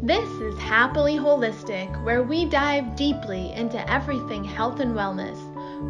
This 0.00 0.28
is 0.40 0.56
Happily 0.60 1.16
Holistic, 1.16 2.04
where 2.04 2.22
we 2.22 2.44
dive 2.44 2.94
deeply 2.94 3.52
into 3.52 3.90
everything 3.90 4.44
health 4.44 4.78
and 4.78 4.94
wellness 4.94 5.36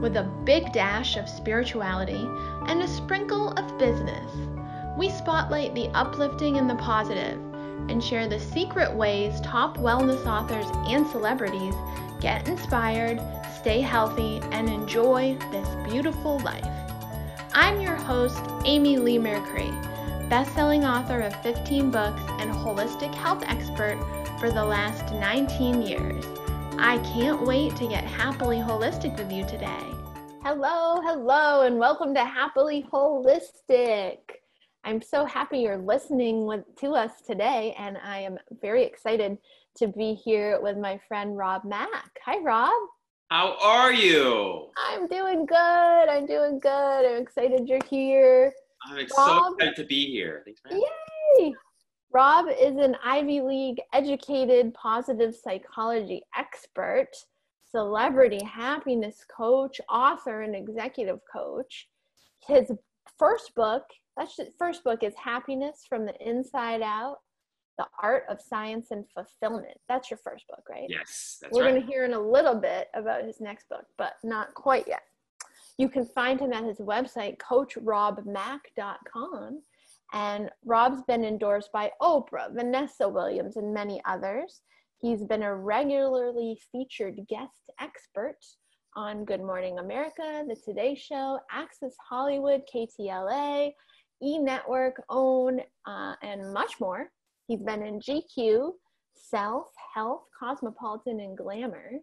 with 0.01 0.17
a 0.17 0.23
big 0.45 0.73
dash 0.73 1.19
of 1.19 1.29
spirituality 1.29 2.27
and 2.69 2.81
a 2.81 2.89
sprinkle 2.89 3.51
of 3.53 3.79
business. 3.79 4.33
We 4.97 5.11
spotlight 5.11 5.75
the 5.75 5.89
uplifting 5.89 6.57
and 6.57 6.71
the 6.71 6.77
positive 6.77 7.39
and 7.91 8.03
share 8.03 8.27
the 8.27 8.41
secret 8.41 8.91
ways 8.95 9.43
top 9.43 9.77
wellness 9.77 10.25
authors 10.25 10.67
and 10.87 11.07
celebrities 11.07 11.75
get 12.19 12.49
inspired, 12.49 13.21
stay 13.61 13.83
healthy, 13.83 14.41
and 14.53 14.71
enjoy 14.71 15.37
this 15.53 15.69
beautiful 15.93 16.39
life. 16.39 16.67
I'm 17.53 17.79
your 17.83 17.97
host, 17.97 18.43
Amy 18.65 18.97
Leigh 18.97 19.19
Mercree 19.19 19.98
best-selling 20.29 20.85
author 20.85 21.21
of 21.21 21.35
15 21.43 21.91
books 21.91 22.21
and 22.39 22.51
holistic 22.51 23.15
health 23.15 23.43
expert 23.47 23.99
for 24.39 24.51
the 24.51 24.63
last 24.63 25.15
19 25.15 25.81
years. 25.81 26.23
I 26.79 26.99
can't 26.99 27.47
wait 27.47 27.75
to 27.77 27.89
get 27.89 28.05
happily 28.05 28.59
holistic 28.59 29.17
with 29.17 29.33
you 29.33 29.47
today. 29.47 29.87
Hello, 30.43 31.01
hello, 31.01 31.63
and 31.63 31.79
welcome 31.79 32.13
to 32.13 32.25
Happily 32.25 32.85
Holistic. 32.93 34.19
I'm 34.85 35.01
so 35.01 35.25
happy 35.25 35.61
you're 35.61 35.79
listening 35.79 36.45
with, 36.45 36.63
to 36.81 36.91
us 36.91 37.23
today, 37.27 37.75
and 37.79 37.97
I 37.97 38.19
am 38.19 38.37
very 38.61 38.85
excited 38.85 39.39
to 39.79 39.89
be 39.89 40.13
here 40.13 40.61
with 40.61 40.77
my 40.77 41.01
friend 41.09 41.39
Rob 41.39 41.65
Mack. 41.65 42.19
Hi, 42.27 42.39
Rob. 42.41 42.71
How 43.31 43.57
are 43.63 43.95
you? 43.95 44.69
I'm 44.77 45.07
doing 45.09 45.47
good. 45.47 45.55
I'm 45.57 46.27
doing 46.27 46.59
good. 46.59 46.69
I'm 47.07 47.23
excited 47.23 47.67
you're 47.67 47.79
here. 47.89 48.53
I'm 48.91 48.97
Rob, 48.97 49.07
so 49.43 49.55
excited 49.55 49.77
to 49.77 49.85
be 49.85 50.07
here. 50.07 50.43
Thanks 50.45 50.61
for 50.61 50.75
Yay! 50.75 51.53
Rob 52.13 52.47
is 52.49 52.77
an 52.77 52.97
Ivy 53.05 53.41
League 53.43 53.81
educated 53.93 54.73
positive 54.75 55.35
psychology 55.35 56.23
expert, 56.37 57.11
celebrity 57.71 58.43
happiness 58.45 59.25
coach, 59.35 59.81
author, 59.91 60.43
and 60.43 60.57
executive 60.57 61.19
coach. 61.31 61.89
His 62.47 62.71
first 63.19 63.55
book, 63.55 63.83
that's 64.17 64.41
first 64.59 64.85
book 64.85 65.03
is 65.03 65.15
Happiness 65.23 65.85
from 65.89 66.07
the 66.07 66.15
Inside 66.27 66.83
Out. 66.83 67.19
The 67.77 67.87
Art 68.03 68.25
of 68.29 68.41
Science 68.41 68.89
and 68.91 69.05
Fulfillment. 69.15 69.79
That's 69.89 70.11
your 70.11 70.19
first 70.25 70.49
book, 70.49 70.65
right? 70.69 70.87
Yes, 70.89 71.41
We're 71.53 71.63
right. 71.63 71.71
going 71.71 71.81
to 71.81 71.87
hear 71.87 72.05
in 72.05 72.13
a 72.13 72.21
little 72.21 72.57
bit 72.57 72.89
about 72.93 73.23
his 73.23 73.41
next 73.41 73.69
book, 73.69 73.85
but 73.97 74.15
not 74.25 74.53
quite 74.55 74.89
yet. 74.89 75.03
You 75.79 75.89
can 75.89 76.05
find 76.05 76.39
him 76.41 76.53
at 76.53 76.65
his 76.65 76.79
website, 76.79 77.39
coachrobmack.com. 77.39 79.63
And 80.13 80.51
Rob's 80.65 81.03
been 81.03 81.25
endorsed 81.25 81.71
by 81.73 81.93
Oprah, 82.03 82.53
Vanessa 82.53 83.09
Williams, 83.09 83.57
and 83.57 83.73
many 83.73 84.03
others. 84.05 84.63
He's 85.01 85.23
been 85.23 85.45
a 85.45 85.55
regularly 85.55 86.59
featured 86.73 87.21
guest 87.29 87.71
expert 87.81 88.39
on 88.97 89.25
Good 89.25 89.43
Morning 89.43 89.79
America, 89.79 90.45
The 90.49 90.57
Today 90.65 90.97
Show, 90.97 91.39
Access 91.53 91.95
Hollywood, 92.09 92.63
KTLA, 92.75 93.71
E 94.21 94.39
Network, 94.39 95.01
OWN, 95.09 95.61
uh, 95.87 96.15
and 96.23 96.53
much 96.53 96.81
more. 96.81 97.13
He's 97.47 97.63
been 97.63 97.83
in 97.83 98.01
GQ, 98.01 98.73
Self, 99.15 99.67
Health, 99.95 100.25
Cosmopolitan, 100.37 101.21
and 101.21 101.39
Glamour. 101.39 102.01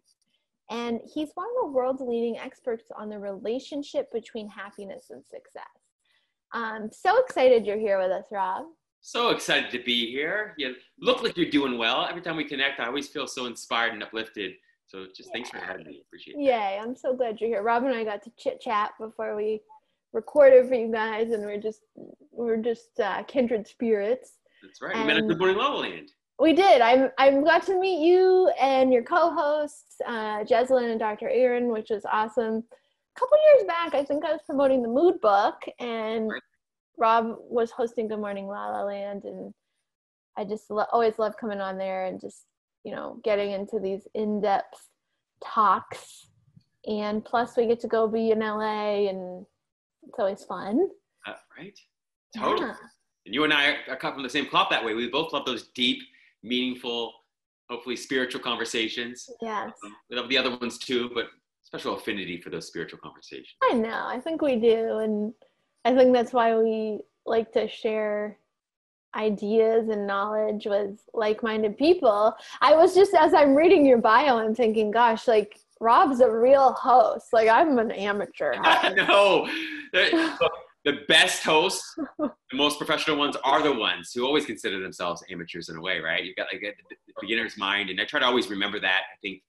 And 0.70 1.00
he's 1.06 1.30
one 1.36 1.48
of 1.48 1.68
the 1.68 1.72
world's 1.72 2.02
leading 2.02 2.38
experts 2.38 2.86
on 2.96 3.10
the 3.10 3.20
relationship 3.20 4.12
between 4.12 4.50
happiness 4.50 5.08
and 5.12 5.24
success. 5.26 5.64
I'm 6.54 6.92
so 6.92 7.22
excited 7.24 7.66
you're 7.66 7.78
here 7.78 8.00
with 8.00 8.12
us, 8.12 8.26
Rob. 8.32 8.66
So 9.02 9.30
excited 9.30 9.70
to 9.72 9.84
be 9.84 10.10
here. 10.10 10.56
You 10.58 10.76
look 11.00 11.22
like 11.22 11.38
you're 11.38 11.50
doing 11.52 11.78
well. 11.78 12.08
Every 12.10 12.22
time 12.22 12.38
we 12.38 12.44
connect, 12.44 12.80
I 12.80 12.88
always 12.88 13.08
feel 13.08 13.28
so 13.28 13.46
inspired 13.46 13.94
and 13.94 14.02
uplifted. 14.02 14.54
So 14.88 15.06
just 15.16 15.30
Yay. 15.30 15.34
thanks 15.34 15.50
for 15.50 15.58
having 15.58 15.86
me. 15.86 16.02
Appreciate 16.08 16.38
it. 16.38 16.42
Yay, 16.42 16.80
I'm 16.82 16.96
so 16.96 17.16
glad 17.16 17.40
you're 17.40 17.50
here. 17.50 17.62
Rob 17.62 17.84
and 17.84 17.94
I 17.94 18.04
got 18.04 18.24
to 18.24 18.32
chit 18.38 18.62
chat 18.62 18.94
before 19.00 19.36
we 19.36 19.62
recorded 20.14 20.68
for 20.68 20.74
you 20.74 20.92
guys, 20.92 21.31
and 21.31 21.44
we're 21.44 21.62
just 21.62 21.81
we're 22.31 22.58
just 22.58 23.00
uh, 23.00 23.22
kindred 23.24 23.68
spirits. 23.68 24.38
That's 24.64 24.81
right. 24.81 24.96
And 24.96 25.06
we 25.06 25.14
met 25.14 25.18
at 25.18 25.28
Good 25.28 25.38
Morning 25.38 25.58
La 25.58 25.74
La 25.74 25.81
Land. 25.81 26.12
We 26.40 26.53
did. 26.53 26.81
I'm 26.81 27.12
I'm 27.18 27.41
glad 27.44 27.63
to 27.63 27.79
meet 27.79 28.06
you 28.06 28.51
and 28.59 28.91
your 28.91 29.03
co-hosts, 29.03 29.96
uh, 30.06 30.44
Jeslyn 30.44 30.91
and 30.91 31.00
Dr. 31.00 31.29
Aaron, 31.29 31.69
which 31.69 31.90
was 31.90 32.06
awesome. 32.12 32.56
A 32.56 33.19
couple 33.19 33.38
years 33.53 33.68
back, 33.68 33.94
I 33.94 34.03
think 34.03 34.25
I 34.25 34.31
was 34.34 34.41
promoting 34.45 34.81
the 34.81 34.90
Mood 34.90 35.22
Book, 35.22 35.56
and. 35.79 36.31
Rob 36.97 37.35
was 37.40 37.72
hosting 37.72 38.07
Good 38.07 38.19
Morning 38.19 38.47
La 38.47 38.69
La 38.69 38.84
Land, 38.84 39.25
and 39.25 39.53
I 40.38 40.45
just 40.45 40.69
lo- 40.69 40.85
always 40.91 41.19
love 41.19 41.34
coming 41.40 41.59
on 41.59 41.78
there 41.78 42.06
and 42.06 42.19
just 42.19 42.45
you 42.84 42.91
know 42.91 43.19
getting 43.24 43.51
into 43.51 43.79
these 43.79 44.07
in-depth 44.13 44.90
talks. 45.44 46.28
And 46.88 47.25
plus, 47.25 47.57
we 47.57 47.66
get 47.66 47.79
to 47.81 47.88
go 47.88 48.07
be 48.07 48.31
in 48.31 48.40
LA, 48.40 49.09
and 49.09 49.45
it's 50.07 50.19
always 50.19 50.44
fun. 50.44 50.88
Uh, 51.25 51.34
right. 51.57 51.78
Totally. 52.38 52.68
Yeah. 52.68 52.75
And 53.25 53.34
you 53.34 53.44
and 53.44 53.53
I 53.53 53.78
are 53.90 53.95
cut 53.95 54.13
from 54.13 54.24
the 54.24 54.29
same 54.29 54.45
cloth 54.45 54.68
that 54.69 54.85
way. 54.85 54.94
We 54.94 55.09
both 55.09 55.34
love 55.34 55.45
those 55.45 55.69
deep 55.69 56.03
meaningful, 56.45 57.13
hopefully 57.69 57.95
spiritual 57.95 58.41
conversations. 58.41 59.28
Yes. 59.41 59.72
Um, 59.83 59.95
we 60.09 60.16
love 60.16 60.29
the 60.29 60.38
other 60.38 60.56
ones 60.57 60.78
too, 60.78 61.09
but 61.13 61.25
special 61.61 61.95
affinity 61.95 62.39
for 62.39 62.50
those 62.50 62.67
spiritual 62.67 63.00
conversations. 63.00 63.56
I 63.63 63.73
know. 63.73 64.06
I 64.07 64.19
think 64.19 64.41
we 64.41 64.56
do. 64.56 64.97
And 65.00 65.33
I 65.83 65.95
think 65.95 66.13
that's 66.13 66.33
why 66.33 66.56
we 66.57 67.00
like 67.25 67.51
to 67.53 67.67
share 67.67 68.38
ideas 69.16 69.89
and 69.89 70.06
knowledge 70.06 70.67
with 70.67 71.00
like-minded 71.13 71.78
people. 71.78 72.35
I 72.62 72.75
was 72.75 72.94
just 72.94 73.13
as 73.16 73.33
I'm 73.33 73.56
reading 73.56 73.85
your 73.85 73.97
bio, 73.97 74.38
I'm 74.38 74.53
thinking, 74.53 74.91
gosh, 74.91 75.27
like 75.27 75.59
Rob's 75.79 76.19
a 76.19 76.29
real 76.29 76.73
host. 76.73 77.33
Like 77.33 77.50
I'm 77.50 77.79
an 77.79 77.91
amateur. 77.91 78.53
I 78.57 78.89
know 78.94 79.47
the 80.85 81.00
best 81.07 81.44
hosts, 81.44 81.96
the 82.19 82.31
most 82.53 82.78
professional 82.78 83.18
ones 83.18 83.35
are 83.44 83.62
the 83.62 83.73
ones 83.73 84.12
who 84.13 84.25
always 84.25 84.46
consider 84.46 84.79
themselves 84.79 85.23
amateurs 85.29 85.69
in 85.69 85.78
a 85.78 85.81
way, 85.81 86.00
right? 86.00 86.23
You've 86.23 86.35
got 86.35 86.47
like 86.53 86.62
the 86.62 86.96
beginner's 87.19 87.57
mind, 87.57 87.90
and 87.90 88.00
I 88.00 88.06
try 88.06 88.19
to 88.19 88.25
always 88.25 88.50
remember 88.50 88.79
that. 88.79 89.01
I 89.12 89.18
think, 89.22 89.41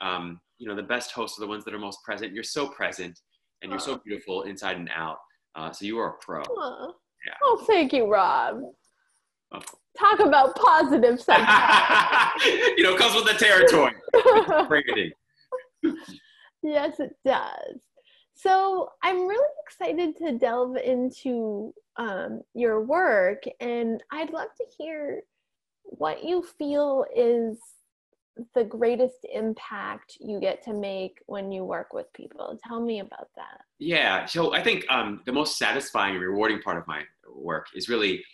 um, 0.00 0.40
you 0.58 0.68
know, 0.68 0.74
the 0.74 0.82
best 0.82 1.12
hosts 1.12 1.38
are 1.38 1.42
the 1.42 1.46
ones 1.46 1.64
that 1.64 1.74
are 1.74 1.78
most 1.78 2.02
present. 2.04 2.32
You're 2.32 2.42
so 2.42 2.68
present, 2.68 3.18
and 3.62 3.70
you're 3.70 3.80
so 3.80 4.00
beautiful 4.04 4.42
inside 4.42 4.76
and 4.76 4.90
out. 4.94 5.18
Uh, 5.54 5.70
so 5.70 5.86
you 5.86 5.98
are 5.98 6.10
a 6.10 6.12
pro. 6.20 6.42
Yeah. 6.42 7.34
Oh, 7.42 7.64
thank 7.66 7.92
you, 7.92 8.10
Rob. 8.10 8.60
Oh. 9.52 9.60
Talk 9.96 10.18
about 10.18 10.56
positive 10.56 11.20
you 12.76 12.82
know, 12.82 12.96
comes 12.96 13.14
with 13.14 13.26
the 13.26 13.36
territory. 13.38 13.94
yes, 16.64 16.98
it 16.98 17.12
does. 17.24 17.80
So 18.34 18.90
I'm 19.02 19.26
really 19.26 19.48
excited 19.66 20.16
to 20.18 20.38
delve 20.38 20.76
into 20.76 21.72
um, 21.96 22.42
your 22.54 22.82
work, 22.82 23.44
and 23.60 24.02
I'd 24.10 24.30
love 24.30 24.48
to 24.56 24.64
hear 24.76 25.22
what 25.82 26.24
you 26.24 26.42
feel 26.42 27.04
is 27.14 27.58
the 28.54 28.64
greatest 28.64 29.18
impact 29.32 30.16
you 30.20 30.40
get 30.40 30.62
to 30.64 30.72
make 30.72 31.20
when 31.26 31.52
you 31.52 31.64
work 31.64 31.92
with 31.92 32.12
people. 32.12 32.58
Tell 32.66 32.80
me 32.80 32.98
about 32.98 33.28
that. 33.36 33.60
Yeah, 33.78 34.26
so 34.26 34.52
I 34.52 34.62
think 34.62 34.84
um, 34.90 35.20
the 35.24 35.32
most 35.32 35.56
satisfying 35.56 36.16
and 36.16 36.22
rewarding 36.22 36.60
part 36.60 36.78
of 36.78 36.86
my 36.88 37.02
work 37.32 37.68
is 37.74 37.88
really 37.88 38.24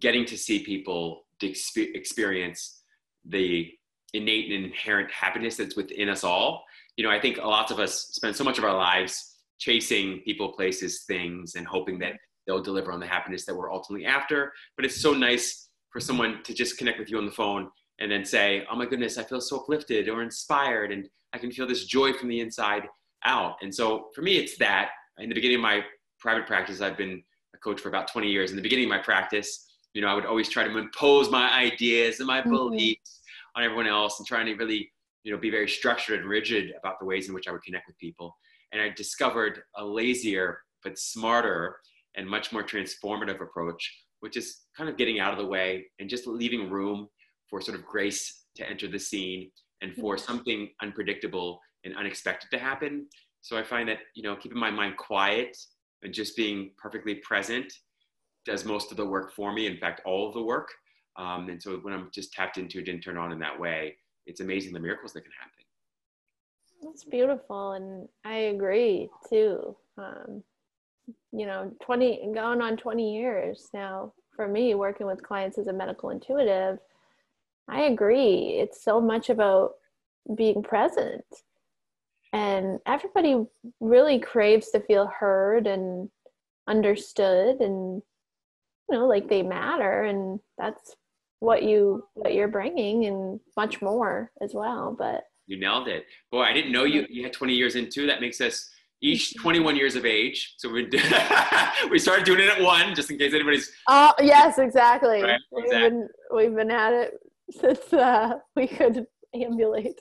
getting 0.00 0.24
to 0.26 0.36
see 0.36 0.64
people 0.64 1.26
experience 1.40 2.82
the 3.24 3.70
innate 4.14 4.50
and 4.50 4.64
inherent 4.64 5.10
happiness 5.10 5.56
that's 5.56 5.76
within 5.76 6.08
us 6.08 6.24
all. 6.24 6.64
You 6.96 7.04
know, 7.04 7.10
I 7.10 7.20
think 7.20 7.38
lots 7.38 7.70
of 7.70 7.78
us 7.78 8.08
spend 8.12 8.34
so 8.34 8.42
much 8.42 8.58
of 8.58 8.64
our 8.64 8.76
lives 8.76 9.35
chasing 9.58 10.20
people, 10.20 10.52
places, 10.52 11.04
things, 11.06 11.54
and 11.54 11.66
hoping 11.66 11.98
that 12.00 12.14
they'll 12.46 12.62
deliver 12.62 12.92
on 12.92 13.00
the 13.00 13.06
happiness 13.06 13.44
that 13.44 13.54
we're 13.54 13.72
ultimately 13.72 14.06
after. 14.06 14.52
But 14.76 14.84
it's 14.84 15.00
so 15.00 15.12
nice 15.12 15.68
for 15.90 16.00
someone 16.00 16.42
to 16.44 16.54
just 16.54 16.78
connect 16.78 16.98
with 16.98 17.10
you 17.10 17.18
on 17.18 17.26
the 17.26 17.32
phone 17.32 17.68
and 17.98 18.10
then 18.10 18.24
say, 18.24 18.64
Oh 18.70 18.76
my 18.76 18.86
goodness, 18.86 19.18
I 19.18 19.24
feel 19.24 19.40
so 19.40 19.60
uplifted 19.60 20.08
or 20.08 20.22
inspired, 20.22 20.92
and 20.92 21.08
I 21.32 21.38
can 21.38 21.50
feel 21.50 21.66
this 21.66 21.84
joy 21.86 22.12
from 22.12 22.28
the 22.28 22.40
inside 22.40 22.84
out. 23.24 23.56
And 23.62 23.74
so 23.74 24.08
for 24.14 24.22
me, 24.22 24.36
it's 24.36 24.56
that. 24.58 24.90
In 25.18 25.28
the 25.28 25.34
beginning 25.34 25.56
of 25.56 25.62
my 25.62 25.82
private 26.20 26.46
practice, 26.46 26.80
I've 26.80 26.96
been 26.96 27.22
a 27.54 27.58
coach 27.58 27.80
for 27.80 27.88
about 27.88 28.08
20 28.08 28.28
years. 28.28 28.50
In 28.50 28.56
the 28.56 28.62
beginning 28.62 28.84
of 28.84 28.90
my 28.90 28.98
practice, 28.98 29.66
you 29.94 30.02
know, 30.02 30.08
I 30.08 30.14
would 30.14 30.26
always 30.26 30.48
try 30.48 30.64
to 30.64 30.78
impose 30.78 31.30
my 31.30 31.50
ideas 31.54 32.20
and 32.20 32.26
my 32.26 32.40
mm-hmm. 32.40 32.50
beliefs 32.50 33.22
on 33.54 33.64
everyone 33.64 33.86
else 33.86 34.18
and 34.20 34.26
trying 34.26 34.46
to 34.46 34.54
really, 34.54 34.90
you 35.24 35.32
know, 35.32 35.38
be 35.38 35.50
very 35.50 35.68
structured 35.68 36.20
and 36.20 36.28
rigid 36.28 36.74
about 36.78 36.98
the 37.00 37.06
ways 37.06 37.28
in 37.28 37.34
which 37.34 37.48
I 37.48 37.52
would 37.52 37.62
connect 37.62 37.86
with 37.86 37.96
people 37.98 38.36
and 38.72 38.82
I 38.82 38.90
discovered 38.90 39.62
a 39.76 39.84
lazier 39.84 40.60
but 40.82 40.98
smarter 40.98 41.76
and 42.16 42.28
much 42.28 42.52
more 42.52 42.62
transformative 42.62 43.40
approach, 43.40 44.04
which 44.20 44.36
is 44.36 44.62
kind 44.76 44.88
of 44.88 44.96
getting 44.96 45.20
out 45.20 45.32
of 45.32 45.38
the 45.38 45.46
way 45.46 45.86
and 45.98 46.08
just 46.08 46.26
leaving 46.26 46.70
room 46.70 47.08
for 47.48 47.60
sort 47.60 47.78
of 47.78 47.84
grace 47.84 48.44
to 48.56 48.68
enter 48.68 48.88
the 48.88 48.98
scene 48.98 49.50
and 49.82 49.94
for 49.94 50.16
something 50.16 50.68
unpredictable 50.82 51.60
and 51.84 51.96
unexpected 51.96 52.48
to 52.50 52.58
happen. 52.58 53.06
So 53.42 53.56
I 53.56 53.62
find 53.62 53.88
that, 53.88 53.98
you 54.14 54.22
know, 54.22 54.34
keeping 54.36 54.58
my 54.58 54.70
mind 54.70 54.96
quiet 54.96 55.56
and 56.02 56.12
just 56.12 56.36
being 56.36 56.70
perfectly 56.78 57.16
present 57.16 57.72
does 58.44 58.64
most 58.64 58.90
of 58.90 58.96
the 58.96 59.06
work 59.06 59.34
for 59.34 59.52
me. 59.52 59.66
In 59.66 59.76
fact, 59.76 60.00
all 60.04 60.28
of 60.28 60.34
the 60.34 60.42
work. 60.42 60.68
Um, 61.16 61.48
and 61.48 61.62
so 61.62 61.76
when 61.78 61.94
I'm 61.94 62.10
just 62.12 62.32
tapped 62.32 62.58
into 62.58 62.80
it 62.80 62.88
and 62.88 63.02
turned 63.02 63.18
on 63.18 63.32
in 63.32 63.38
that 63.40 63.58
way, 63.58 63.96
it's 64.26 64.40
amazing 64.40 64.72
the 64.72 64.80
miracles 64.80 65.12
that 65.12 65.22
can 65.22 65.32
happen. 65.38 65.65
That's 66.82 67.04
beautiful, 67.04 67.72
and 67.72 68.08
I 68.24 68.36
agree 68.36 69.08
too. 69.28 69.76
Um, 69.98 70.42
you 71.32 71.46
know, 71.46 71.72
20 71.82 72.32
going 72.34 72.60
on 72.60 72.76
20 72.76 73.16
years 73.16 73.68
now 73.72 74.12
for 74.34 74.48
me 74.48 74.74
working 74.74 75.06
with 75.06 75.22
clients 75.22 75.58
as 75.58 75.66
a 75.66 75.72
medical 75.72 76.10
intuitive. 76.10 76.78
I 77.68 77.82
agree. 77.82 78.58
It's 78.60 78.82
so 78.82 79.00
much 79.00 79.30
about 79.30 79.74
being 80.36 80.62
present. 80.62 81.24
And 82.32 82.80
everybody 82.86 83.46
really 83.80 84.18
craves 84.18 84.70
to 84.70 84.80
feel 84.80 85.06
heard 85.06 85.66
and 85.66 86.10
understood 86.68 87.60
and 87.60 88.02
you 88.90 88.96
know 88.96 89.06
like 89.06 89.28
they 89.28 89.42
matter 89.42 90.02
and 90.02 90.40
that's 90.58 90.96
what 91.38 91.62
you 91.62 92.04
what 92.14 92.34
you're 92.34 92.48
bringing 92.48 93.04
and 93.04 93.38
much 93.56 93.80
more 93.80 94.32
as 94.40 94.52
well 94.52 94.94
but 94.98 95.24
you 95.46 95.58
nailed 95.58 95.88
it 95.88 96.04
boy 96.30 96.42
i 96.42 96.52
didn't 96.52 96.72
know 96.72 96.84
you 96.84 97.06
you 97.08 97.22
had 97.22 97.32
20 97.32 97.54
years 97.54 97.76
into 97.76 98.06
that 98.06 98.20
makes 98.20 98.40
us 98.40 98.68
each 99.02 99.30
mm-hmm. 99.30 99.42
21 99.42 99.76
years 99.76 99.96
of 99.96 100.04
age 100.04 100.54
so 100.58 100.70
we 100.70 100.88
we 101.90 101.98
started 101.98 102.24
doing 102.24 102.40
it 102.40 102.48
at 102.48 102.60
one 102.62 102.94
just 102.94 103.10
in 103.10 103.18
case 103.18 103.34
anybody's 103.34 103.70
oh 103.88 104.12
yes 104.20 104.58
exactly, 104.58 105.22
right? 105.22 105.40
exactly. 105.52 105.62
We've, 105.62 105.70
been, 105.70 106.08
we've 106.34 106.54
been 106.54 106.70
at 106.70 106.92
it 106.92 107.14
since 107.50 107.92
uh, 107.92 108.34
we 108.54 108.66
could 108.66 109.06
ambulate 109.34 110.00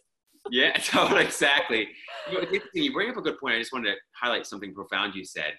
yeah 0.52 0.74
totally 0.84 1.24
exactly 1.24 1.88
you, 2.32 2.42
know, 2.42 2.60
you 2.74 2.94
bring 2.94 3.10
up 3.10 3.18
a 3.18 3.22
good 3.22 3.40
point 3.40 3.56
i 3.56 3.60
just 3.60 3.74
wanted 3.74 3.92
to 3.92 3.96
highlight 4.20 4.46
something 4.46 4.74
profound 4.74 5.14
you 5.16 5.26
said 5.26 5.54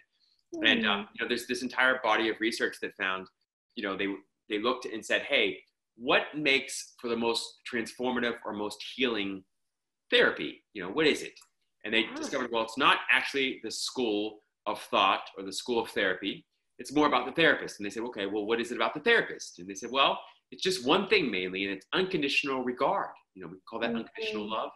mm. 0.54 0.70
and 0.70 0.86
um, 0.86 1.08
you 1.14 1.24
know 1.24 1.28
there's 1.28 1.46
this 1.46 1.62
entire 1.62 2.00
body 2.02 2.28
of 2.28 2.36
research 2.40 2.76
that 2.80 2.92
found 2.98 3.26
you 3.74 3.82
know 3.82 3.96
they 3.96 4.06
they 4.48 4.60
looked 4.60 4.86
and 4.86 5.04
said 5.04 5.22
hey 5.22 5.58
what 5.96 6.22
makes 6.36 6.94
for 7.00 7.08
the 7.08 7.16
most 7.16 7.60
transformative 7.72 8.34
or 8.44 8.52
most 8.52 8.82
healing 8.94 9.42
therapy 10.10 10.62
you 10.72 10.82
know 10.82 10.90
what 10.90 11.06
is 11.06 11.22
it 11.22 11.32
and 11.84 11.92
they 11.92 12.04
oh. 12.12 12.16
discovered 12.16 12.50
well 12.52 12.62
it's 12.62 12.78
not 12.78 12.98
actually 13.10 13.60
the 13.62 13.70
school 13.70 14.38
of 14.66 14.80
thought 14.82 15.22
or 15.36 15.44
the 15.44 15.52
school 15.52 15.80
of 15.80 15.88
therapy 15.90 16.44
it's 16.78 16.92
more 16.92 17.06
about 17.06 17.26
the 17.26 17.32
therapist 17.32 17.78
and 17.78 17.86
they 17.86 17.90
said 17.90 18.02
okay 18.02 18.26
well 18.26 18.46
what 18.46 18.60
is 18.60 18.70
it 18.70 18.76
about 18.76 18.94
the 18.94 19.00
therapist 19.00 19.58
and 19.58 19.68
they 19.68 19.74
said 19.74 19.90
well 19.90 20.18
it's 20.50 20.62
just 20.62 20.86
one 20.86 21.08
thing 21.08 21.30
mainly 21.30 21.64
and 21.64 21.72
it's 21.72 21.86
unconditional 21.92 22.62
regard 22.62 23.10
you 23.34 23.42
know 23.42 23.48
we 23.48 23.58
call 23.68 23.78
that 23.80 23.90
mm-hmm. 23.90 23.98
unconditional 23.98 24.48
love 24.48 24.70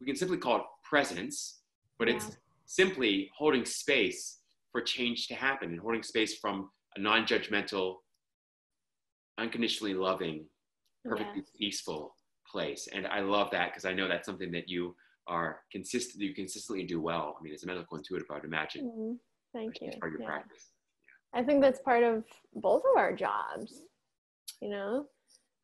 we 0.00 0.06
can 0.06 0.16
simply 0.16 0.36
call 0.36 0.56
it 0.56 0.62
presence 0.88 1.60
but 1.98 2.08
yeah. 2.08 2.14
it's 2.14 2.36
simply 2.66 3.30
holding 3.36 3.64
space 3.64 4.38
for 4.72 4.80
change 4.80 5.28
to 5.28 5.34
happen 5.34 5.70
and 5.70 5.80
holding 5.80 6.02
space 6.02 6.38
from 6.38 6.68
a 6.96 7.00
non-judgmental 7.00 7.94
unconditionally 9.38 9.94
loving 9.94 10.44
perfectly 11.04 11.36
yes. 11.36 11.50
peaceful 11.58 12.15
place 12.56 12.88
and 12.94 13.06
i 13.08 13.20
love 13.20 13.50
that 13.50 13.70
because 13.70 13.84
i 13.84 13.92
know 13.92 14.08
that's 14.08 14.24
something 14.24 14.50
that 14.50 14.66
you 14.66 14.96
are 15.26 15.60
consistent 15.70 16.22
you 16.22 16.34
consistently 16.34 16.86
do 16.86 16.98
well 16.98 17.36
i 17.38 17.42
mean 17.42 17.52
as 17.52 17.64
a 17.64 17.66
medical 17.66 17.98
intuitive 17.98 18.26
i 18.30 18.34
would 18.34 18.44
imagine 18.44 18.86
mm-hmm. 18.86 19.12
thank 19.52 19.78
you 19.82 19.90
part 20.00 20.14
of 20.14 20.18
your 20.18 20.22
yeah. 20.22 20.34
practice 20.34 20.70
yeah. 21.34 21.40
i 21.40 21.44
think 21.44 21.60
that's 21.60 21.80
part 21.80 22.02
of 22.02 22.24
both 22.54 22.82
of 22.90 22.96
our 22.96 23.14
jobs 23.14 23.82
you 24.62 24.70
know 24.70 25.04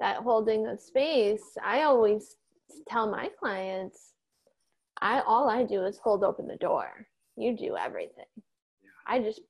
that 0.01 0.19
holding 0.19 0.67
a 0.67 0.79
space 0.79 1.57
i 1.65 1.83
always 1.83 2.37
tell 2.87 3.11
my 3.11 3.31
clients 3.41 4.13
i 5.01 5.21
all 5.21 5.49
i 5.49 5.63
do 5.63 5.83
is 5.85 5.99
hold 6.05 6.23
open 6.23 6.47
the 6.47 6.57
door 6.57 7.07
you 7.39 7.57
do 7.57 7.75
everything 7.75 8.33
yeah. 8.37 8.91
i 9.07 9.19
just 9.19 9.41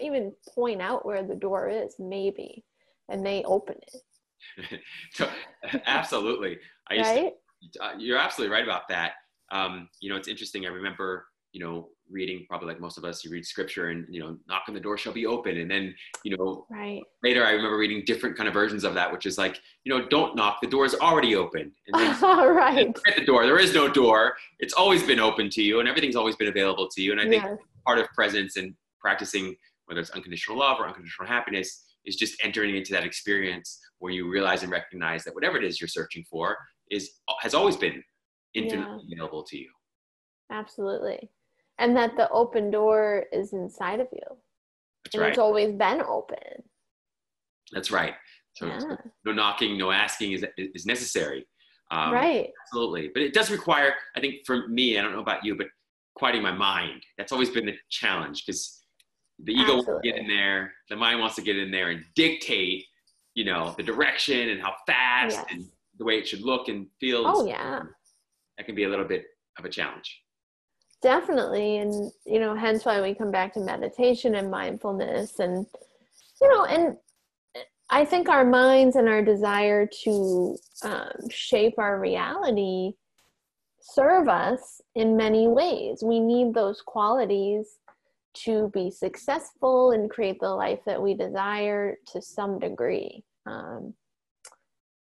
even 0.00 0.32
point 0.54 0.80
out 0.80 1.04
where 1.04 1.24
the 1.24 1.34
door 1.34 1.68
is 1.68 1.96
maybe 1.98 2.64
and 3.08 3.26
they 3.26 3.42
open 3.42 3.74
it 3.92 4.80
absolutely 5.86 6.58
I 6.90 6.94
used 6.94 7.10
right? 7.10 7.32
To, 7.74 7.84
uh, 7.84 7.92
you're 7.98 8.18
absolutely 8.18 8.54
right 8.54 8.64
about 8.64 8.88
that. 8.88 9.12
Um, 9.50 9.88
you 10.00 10.10
know 10.10 10.16
it's 10.16 10.28
interesting. 10.28 10.66
I 10.66 10.70
remember 10.70 11.26
you 11.52 11.60
know 11.60 11.88
reading 12.10 12.44
probably 12.48 12.68
like 12.68 12.80
most 12.80 12.98
of 12.98 13.04
us 13.04 13.24
you 13.24 13.30
read 13.30 13.44
scripture 13.44 13.88
and 13.88 14.06
you 14.08 14.20
know 14.20 14.36
knock 14.48 14.64
on 14.68 14.74
the 14.74 14.80
door 14.80 14.98
shall 14.98 15.12
be 15.12 15.26
open. 15.26 15.58
And 15.58 15.70
then 15.70 15.94
you 16.24 16.36
know 16.36 16.66
right. 16.70 17.02
later 17.22 17.44
i 17.44 17.50
remember 17.50 17.76
reading 17.76 18.02
different 18.06 18.36
kind 18.36 18.48
of 18.48 18.54
versions 18.54 18.84
of 18.84 18.94
that 18.94 19.10
which 19.10 19.26
is 19.26 19.38
like 19.38 19.60
you 19.84 19.92
know 19.92 20.06
don't 20.08 20.36
knock 20.36 20.58
the 20.60 20.68
door 20.68 20.84
is 20.84 20.94
already 20.96 21.34
open. 21.34 21.72
And 21.88 22.00
then, 22.02 22.20
right. 22.22 22.88
At 23.06 23.16
the 23.16 23.24
door. 23.24 23.46
There 23.46 23.58
is 23.58 23.74
no 23.74 23.88
door. 23.88 24.36
It's 24.58 24.74
always 24.74 25.02
been 25.02 25.20
open 25.20 25.50
to 25.50 25.62
you 25.62 25.80
and 25.80 25.88
everything's 25.88 26.16
always 26.16 26.36
been 26.36 26.48
available 26.48 26.88
to 26.88 27.02
you. 27.02 27.12
And 27.12 27.20
i 27.20 27.28
think 27.28 27.42
yes. 27.42 27.58
part 27.86 27.98
of 27.98 28.06
presence 28.12 28.56
and 28.56 28.74
practicing 29.00 29.56
whether 29.86 30.00
it's 30.00 30.10
unconditional 30.10 30.58
love 30.58 30.78
or 30.80 30.86
unconditional 30.86 31.28
happiness 31.28 31.84
is 32.04 32.16
just 32.16 32.40
entering 32.42 32.76
into 32.76 32.92
that 32.92 33.04
experience 33.04 33.80
where 33.98 34.12
you 34.12 34.28
realize 34.28 34.62
and 34.62 34.72
recognize 34.72 35.24
that 35.24 35.34
whatever 35.34 35.56
it 35.56 35.64
is 35.64 35.80
you're 35.80 35.88
searching 35.88 36.24
for 36.30 36.56
is 36.90 37.10
has 37.40 37.54
always 37.54 37.76
been 37.76 38.02
infinitely 38.54 39.04
yeah. 39.06 39.16
available 39.16 39.44
to 39.44 39.58
you. 39.58 39.70
Absolutely. 40.50 41.30
And 41.78 41.96
that 41.96 42.16
the 42.16 42.28
open 42.30 42.70
door 42.70 43.24
is 43.32 43.52
inside 43.52 44.00
of 44.00 44.08
you. 44.12 44.20
That's 45.04 45.14
and 45.14 45.22
right. 45.22 45.30
it's 45.30 45.38
always 45.38 45.72
been 45.72 46.02
open. 46.02 46.62
That's 47.72 47.90
right. 47.90 48.14
So 48.54 48.66
yeah. 48.66 48.96
no 49.24 49.32
knocking 49.32 49.78
no 49.78 49.90
asking 49.90 50.32
is, 50.32 50.44
is 50.56 50.84
necessary. 50.84 51.46
Um, 51.90 52.12
right. 52.12 52.50
absolutely. 52.66 53.10
But 53.12 53.22
it 53.22 53.34
does 53.34 53.50
require 53.50 53.94
i 54.16 54.20
think 54.20 54.46
for 54.46 54.68
me 54.68 54.98
i 54.98 55.02
don't 55.02 55.12
know 55.12 55.20
about 55.20 55.44
you 55.44 55.56
but 55.56 55.66
quieting 56.14 56.42
my 56.42 56.52
mind 56.52 57.02
that's 57.16 57.32
always 57.32 57.50
been 57.50 57.66
the 57.66 57.74
challenge 57.90 58.44
because 58.44 58.81
the 59.44 59.52
ego 59.52 59.74
wants 59.74 59.86
to 59.86 60.00
get 60.02 60.16
in 60.16 60.26
there. 60.26 60.72
The 60.88 60.96
mind 60.96 61.20
wants 61.20 61.36
to 61.36 61.42
get 61.42 61.56
in 61.56 61.70
there 61.70 61.90
and 61.90 62.04
dictate 62.14 62.86
you 63.34 63.44
know 63.44 63.74
the 63.76 63.82
direction 63.82 64.50
and 64.50 64.60
how 64.60 64.74
fast 64.86 65.36
yes. 65.36 65.46
and 65.50 65.64
the 65.98 66.04
way 66.04 66.18
it 66.18 66.28
should 66.28 66.42
look 66.42 66.68
and 66.68 66.86
feel. 67.00 67.24
Oh 67.26 67.46
yeah. 67.46 67.80
That 68.58 68.66
can 68.66 68.74
be 68.74 68.84
a 68.84 68.88
little 68.88 69.06
bit 69.06 69.24
of 69.58 69.64
a 69.64 69.68
challenge. 69.68 70.22
Definitely. 71.02 71.78
And 71.78 72.12
you 72.26 72.40
know 72.40 72.54
hence 72.54 72.84
why 72.84 73.00
we 73.00 73.14
come 73.14 73.30
back 73.30 73.54
to 73.54 73.60
meditation 73.60 74.34
and 74.34 74.50
mindfulness 74.50 75.38
and 75.38 75.66
you 76.40 76.48
know 76.48 76.64
and 76.64 76.96
i 77.90 78.04
think 78.04 78.28
our 78.28 78.44
minds 78.44 78.96
and 78.96 79.08
our 79.08 79.22
desire 79.22 79.88
to 80.04 80.56
um, 80.82 81.28
shape 81.30 81.74
our 81.78 82.00
reality 82.00 82.92
serve 83.82 84.28
us 84.28 84.80
in 84.94 85.16
many 85.16 85.48
ways. 85.48 86.02
We 86.02 86.20
need 86.20 86.54
those 86.54 86.80
qualities 86.80 87.78
to 88.34 88.70
be 88.72 88.90
successful 88.90 89.92
and 89.92 90.10
create 90.10 90.38
the 90.40 90.48
life 90.48 90.80
that 90.86 91.00
we 91.00 91.14
desire 91.14 91.96
to 92.12 92.22
some 92.22 92.58
degree. 92.58 93.24
Um, 93.46 93.94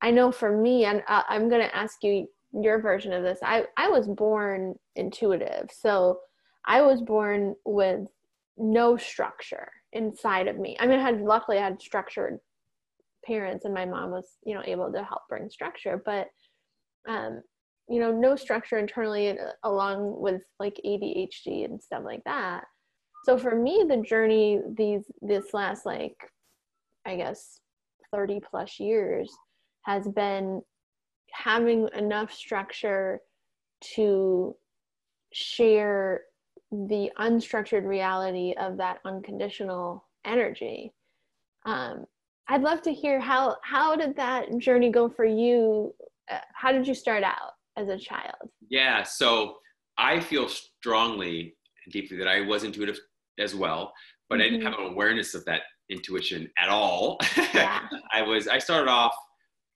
i 0.03 0.09
know 0.09 0.31
for 0.31 0.57
me 0.57 0.85
and 0.85 1.03
i'm 1.07 1.47
going 1.47 1.61
to 1.61 1.75
ask 1.75 2.03
you 2.03 2.27
your 2.53 2.81
version 2.81 3.13
of 3.13 3.23
this. 3.23 3.39
I 3.43 3.65
i 3.77 3.88
was 3.88 4.07
born 4.07 4.75
intuitive. 4.95 5.69
So 5.71 6.19
i 6.65 6.81
was 6.81 7.01
born 7.01 7.55
with 7.65 8.07
no 8.57 8.97
structure 8.97 9.71
inside 9.93 10.47
of 10.47 10.57
me. 10.57 10.75
I 10.79 10.88
mean 10.88 11.00
i 11.00 11.03
had 11.03 11.21
luckily 11.21 11.57
i 11.57 11.63
had 11.63 11.81
structured 11.81 12.39
parents 13.25 13.65
and 13.65 13.73
my 13.73 13.85
mom 13.85 14.11
was 14.11 14.38
you 14.43 14.53
know 14.55 14.63
able 14.65 14.91
to 14.91 15.03
help 15.03 15.21
bring 15.29 15.47
structure 15.50 16.01
but 16.03 16.27
um 17.07 17.41
you 17.88 18.00
know 18.00 18.11
no 18.11 18.35
structure 18.35 18.79
internally 18.79 19.29
uh, 19.29 19.51
along 19.63 20.19
with 20.19 20.41
like 20.59 20.79
adhd 20.83 21.65
and 21.65 21.81
stuff 21.81 22.01
like 22.03 22.23
that 22.25 22.63
so 23.23 23.37
for 23.37 23.55
me 23.55 23.85
the 23.87 23.97
journey 23.97 24.59
these 24.77 25.03
this 25.21 25.53
last 25.53 25.85
like 25.85 26.17
i 27.05 27.15
guess 27.15 27.59
30 28.11 28.41
plus 28.49 28.79
years 28.79 29.31
has 29.83 30.07
been 30.09 30.61
having 31.31 31.87
enough 31.95 32.31
structure 32.31 33.19
to 33.81 34.55
share 35.33 36.21
the 36.71 37.09
unstructured 37.19 37.85
reality 37.85 38.53
of 38.59 38.77
that 38.77 38.99
unconditional 39.05 40.05
energy. 40.25 40.93
Um, 41.65 42.05
i'd 42.47 42.61
love 42.61 42.81
to 42.81 42.93
hear 42.93 43.19
how 43.19 43.55
how 43.63 43.95
did 43.95 44.15
that 44.15 44.57
journey 44.57 44.89
go 44.89 45.07
for 45.09 45.25
you? 45.25 45.93
Uh, 46.29 46.39
how 46.53 46.71
did 46.71 46.87
you 46.87 46.95
start 46.95 47.23
out 47.23 47.53
as 47.77 47.87
a 47.87 47.97
child? 47.97 48.49
Yeah 48.69 49.03
so 49.03 49.57
i 49.97 50.19
feel 50.19 50.47
strongly 50.49 51.55
and 51.85 51.93
deeply 51.93 52.17
that 52.17 52.27
i 52.27 52.41
was 52.41 52.63
intuitive 52.63 52.99
as 53.41 53.55
well 53.55 53.91
but 54.29 54.36
mm-hmm. 54.36 54.41
i 54.41 54.50
didn't 54.50 54.62
have 54.62 54.79
an 54.79 54.91
awareness 54.91 55.33
of 55.33 55.43
that 55.45 55.62
intuition 55.89 56.50
at 56.57 56.69
all 56.69 57.17
yeah. 57.53 57.81
i 58.13 58.21
was 58.21 58.48
i 58.48 58.57
started 58.57 58.89
off 58.89 59.15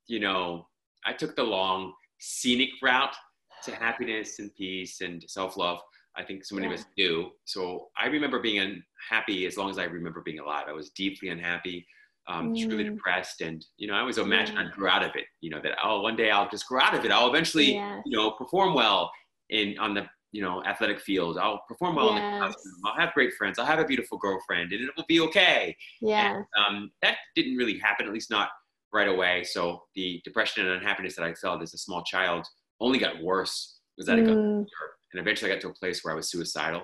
you 0.07 0.19
know 0.19 0.65
I 1.05 1.13
took 1.13 1.35
the 1.35 1.43
long 1.43 1.93
scenic 2.19 2.69
route 2.81 3.15
to 3.63 3.75
happiness 3.75 4.39
and 4.39 4.53
peace 4.55 5.01
and 5.01 5.23
self-love. 5.27 5.79
I 6.17 6.23
think 6.23 6.45
so 6.45 6.55
many 6.55 6.67
yeah. 6.67 6.73
of 6.73 6.79
us 6.79 6.85
do. 6.97 7.31
So 7.45 7.87
I 7.99 8.07
remember 8.07 8.39
being 8.39 8.59
unhappy 8.59 9.45
as 9.45 9.57
long 9.57 9.69
as 9.69 9.77
I 9.77 9.83
remember 9.83 10.21
being 10.21 10.39
alive. 10.39 10.65
I 10.67 10.73
was 10.73 10.89
deeply 10.91 11.29
unhappy, 11.29 11.85
um, 12.27 12.53
mm. 12.53 12.67
truly 12.67 12.85
depressed, 12.85 13.41
and 13.41 13.65
you 13.77 13.87
know, 13.87 13.95
I 13.95 13.99
always 13.99 14.17
imagine 14.17 14.55
yeah. 14.55 14.63
I'd 14.63 14.71
grow 14.71 14.89
out 14.89 15.03
of 15.03 15.11
it. 15.15 15.25
You 15.41 15.49
know, 15.49 15.59
that 15.61 15.73
oh, 15.83 16.01
one 16.01 16.15
day 16.15 16.31
I'll 16.31 16.49
just 16.49 16.67
grow 16.67 16.81
out 16.81 16.95
of 16.95 17.03
it. 17.03 17.11
I'll 17.11 17.27
eventually, 17.27 17.73
yes. 17.73 18.01
you 18.05 18.17
know, 18.17 18.31
perform 18.31 18.73
well 18.73 19.11
in 19.49 19.77
on 19.77 19.93
the 19.93 20.05
you 20.35 20.41
know 20.41 20.61
athletic 20.65 20.99
field. 20.99 21.37
I'll 21.37 21.61
perform 21.65 21.95
well 21.95 22.13
yes. 22.13 22.17
in 22.17 22.23
the 22.23 22.39
classroom. 22.39 22.75
I'll 22.85 22.99
have 22.99 23.13
great 23.13 23.33
friends. 23.35 23.57
I'll 23.57 23.65
have 23.65 23.79
a 23.79 23.85
beautiful 23.85 24.17
girlfriend, 24.17 24.73
and 24.73 24.83
it 24.83 24.89
will 24.97 25.05
be 25.07 25.21
okay. 25.21 25.77
Yeah. 26.01 26.41
um, 26.57 26.91
that 27.01 27.15
didn't 27.35 27.55
really 27.55 27.77
happen, 27.79 28.05
at 28.05 28.13
least 28.13 28.29
not 28.29 28.49
right 28.93 29.07
away. 29.07 29.45
So 29.45 29.83
the 29.95 30.21
depression 30.25 30.65
and 30.65 30.75
unhappiness 30.75 31.15
that 31.15 31.23
I 31.23 31.33
felt 31.35 31.61
as 31.61 31.73
a 31.73 31.77
small 31.77 32.03
child 32.03 32.45
only 32.81 32.99
got 32.99 33.23
worse. 33.23 33.79
Was 33.97 34.07
that 34.07 34.17
mm. 34.17 34.23
I 34.23 34.25
got 34.25 34.35
and 34.35 35.21
eventually 35.21 35.49
I 35.49 35.55
got 35.55 35.61
to 35.61 35.69
a 35.69 35.73
place 35.73 36.03
where 36.03 36.13
I 36.13 36.17
was 36.17 36.29
suicidal. 36.29 36.81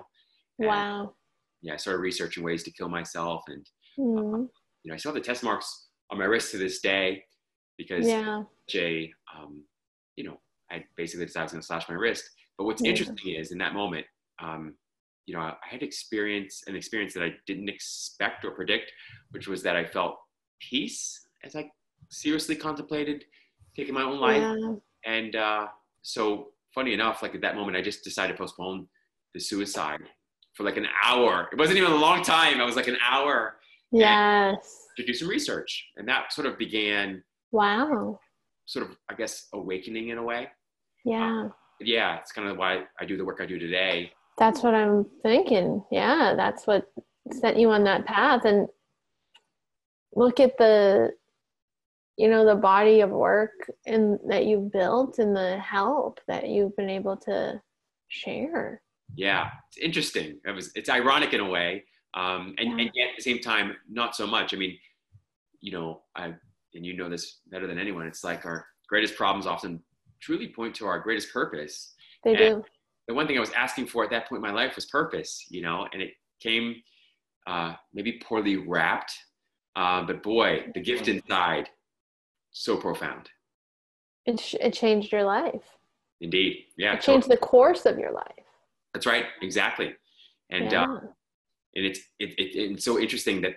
Wow. 0.58 1.12
yeah, 1.60 1.74
I 1.74 1.76
started 1.76 1.98
researching 1.98 2.42
ways 2.42 2.62
to 2.62 2.72
kill 2.72 2.88
myself, 2.88 3.42
and 3.48 3.66
mm. 3.98 4.48
you 4.82 4.88
know, 4.88 4.94
I 4.94 4.96
still 4.96 5.12
have 5.12 5.22
the 5.22 5.26
test 5.26 5.42
marks 5.42 5.88
on 6.10 6.18
my 6.18 6.24
wrist 6.24 6.52
to 6.52 6.58
this 6.58 6.80
day 6.80 7.22
because 7.76 8.06
yeah. 8.06 8.44
Jay, 8.66 9.12
um, 9.36 9.62
you 10.16 10.24
know, 10.24 10.40
I 10.70 10.84
basically 10.96 11.26
decided 11.26 11.42
I 11.42 11.44
was 11.44 11.52
going 11.52 11.60
to 11.60 11.66
slash 11.66 11.88
my 11.90 11.96
wrist. 11.96 12.30
But 12.62 12.66
what's 12.66 12.82
yeah. 12.82 12.90
interesting 12.90 13.34
is 13.34 13.50
in 13.50 13.58
that 13.58 13.74
moment, 13.74 14.06
um, 14.40 14.74
you 15.26 15.34
know, 15.34 15.40
I 15.40 15.56
had 15.68 15.82
experience 15.82 16.62
an 16.68 16.76
experience 16.76 17.12
that 17.14 17.24
I 17.24 17.34
didn't 17.44 17.68
expect 17.68 18.44
or 18.44 18.52
predict, 18.52 18.92
which 19.32 19.48
was 19.48 19.64
that 19.64 19.74
I 19.74 19.84
felt 19.84 20.14
peace 20.60 21.26
as 21.42 21.56
I 21.56 21.68
seriously 22.08 22.54
contemplated 22.54 23.24
taking 23.76 23.94
my 23.94 24.02
own 24.02 24.20
life. 24.20 24.40
Yeah. 24.40 24.74
And 25.04 25.34
uh, 25.34 25.66
so, 26.02 26.50
funny 26.72 26.94
enough, 26.94 27.20
like 27.20 27.34
at 27.34 27.40
that 27.40 27.56
moment, 27.56 27.76
I 27.76 27.82
just 27.82 28.04
decided 28.04 28.34
to 28.34 28.38
postpone 28.38 28.86
the 29.34 29.40
suicide 29.40 30.02
for 30.54 30.62
like 30.62 30.76
an 30.76 30.86
hour. 31.04 31.48
It 31.50 31.58
wasn't 31.58 31.78
even 31.78 31.90
a 31.90 31.96
long 31.96 32.22
time. 32.22 32.60
I 32.60 32.64
was 32.64 32.76
like 32.76 32.86
an 32.86 32.98
hour. 33.04 33.56
Yes. 33.90 34.86
To 34.98 35.04
do 35.04 35.14
some 35.14 35.26
research, 35.26 35.84
and 35.96 36.06
that 36.06 36.32
sort 36.32 36.46
of 36.46 36.58
began. 36.58 37.24
Wow. 37.50 38.20
Sort 38.66 38.88
of, 38.88 38.96
I 39.10 39.14
guess, 39.14 39.48
awakening 39.52 40.10
in 40.10 40.18
a 40.18 40.22
way. 40.22 40.48
Yeah. 41.04 41.46
Uh, 41.46 41.48
yeah, 41.86 42.18
it's 42.18 42.32
kind 42.32 42.48
of 42.48 42.56
why 42.56 42.84
I 43.00 43.04
do 43.04 43.16
the 43.16 43.24
work 43.24 43.40
I 43.40 43.46
do 43.46 43.58
today. 43.58 44.12
That's 44.38 44.62
what 44.62 44.74
I'm 44.74 45.06
thinking. 45.22 45.84
Yeah, 45.90 46.34
that's 46.36 46.66
what 46.66 46.90
sent 47.30 47.58
you 47.58 47.70
on 47.70 47.84
that 47.84 48.06
path. 48.06 48.44
And 48.44 48.68
look 50.14 50.40
at 50.40 50.56
the 50.58 51.12
you 52.16 52.28
know 52.28 52.44
the 52.44 52.54
body 52.54 53.00
of 53.00 53.10
work 53.10 53.50
and 53.86 54.18
that 54.28 54.46
you've 54.46 54.70
built 54.72 55.18
and 55.18 55.34
the 55.34 55.58
help 55.58 56.20
that 56.28 56.48
you've 56.48 56.76
been 56.76 56.90
able 56.90 57.16
to 57.16 57.60
share 58.08 58.82
yeah 59.16 59.48
it's 59.68 59.78
interesting 59.78 60.38
it 60.44 60.50
was 60.50 60.70
it's 60.74 60.90
ironic 60.90 61.32
in 61.32 61.40
a 61.40 61.48
way 61.48 61.84
um, 62.14 62.54
and, 62.58 62.78
yeah. 62.78 62.84
and 62.84 62.90
yet 62.94 63.08
at 63.08 63.16
the 63.16 63.22
same 63.22 63.38
time 63.38 63.74
not 63.90 64.14
so 64.14 64.26
much 64.26 64.52
i 64.52 64.56
mean 64.56 64.76
you 65.60 65.72
know 65.72 66.02
i 66.14 66.26
and 66.74 66.86
you 66.86 66.96
know 66.96 67.08
this 67.08 67.40
better 67.50 67.66
than 67.66 67.78
anyone 67.78 68.06
it's 68.06 68.24
like 68.24 68.44
our 68.44 68.66
greatest 68.88 69.16
problems 69.16 69.46
often 69.46 69.82
truly 70.22 70.48
point 70.48 70.74
to 70.74 70.86
our 70.86 70.98
greatest 71.00 71.32
purpose 71.32 71.94
they 72.24 72.30
and 72.30 72.38
do 72.38 72.64
the 73.08 73.14
one 73.14 73.26
thing 73.26 73.36
i 73.36 73.40
was 73.40 73.52
asking 73.52 73.86
for 73.86 74.04
at 74.04 74.10
that 74.10 74.28
point 74.28 74.38
in 74.38 74.42
my 74.42 74.54
life 74.54 74.76
was 74.76 74.86
purpose 74.86 75.44
you 75.50 75.60
know 75.60 75.86
and 75.92 76.00
it 76.00 76.12
came 76.40 76.76
uh, 77.46 77.74
maybe 77.92 78.20
poorly 78.24 78.56
wrapped 78.56 79.12
uh, 79.76 80.02
but 80.02 80.22
boy 80.22 80.64
the 80.74 80.80
gift 80.80 81.08
inside 81.08 81.68
so 82.52 82.76
profound. 82.76 83.28
It, 84.26 84.38
sh- 84.38 84.54
it 84.60 84.72
changed 84.72 85.10
your 85.10 85.24
life. 85.24 85.62
Indeed. 86.20 86.66
Yeah. 86.76 86.92
It 86.92 87.00
changed 87.00 87.24
totally. 87.24 87.36
the 87.36 87.40
course 87.40 87.86
of 87.86 87.98
your 87.98 88.12
life. 88.12 88.44
That's 88.94 89.06
right. 89.06 89.24
Exactly. 89.40 89.94
And, 90.50 90.68
uh, 90.68 90.70
yeah. 90.70 90.82
uh, 90.82 91.00
and 91.74 91.86
it's, 91.86 92.00
it, 92.20 92.30
it, 92.38 92.54
it's 92.54 92.84
so 92.84 93.00
interesting 93.00 93.40
that 93.40 93.54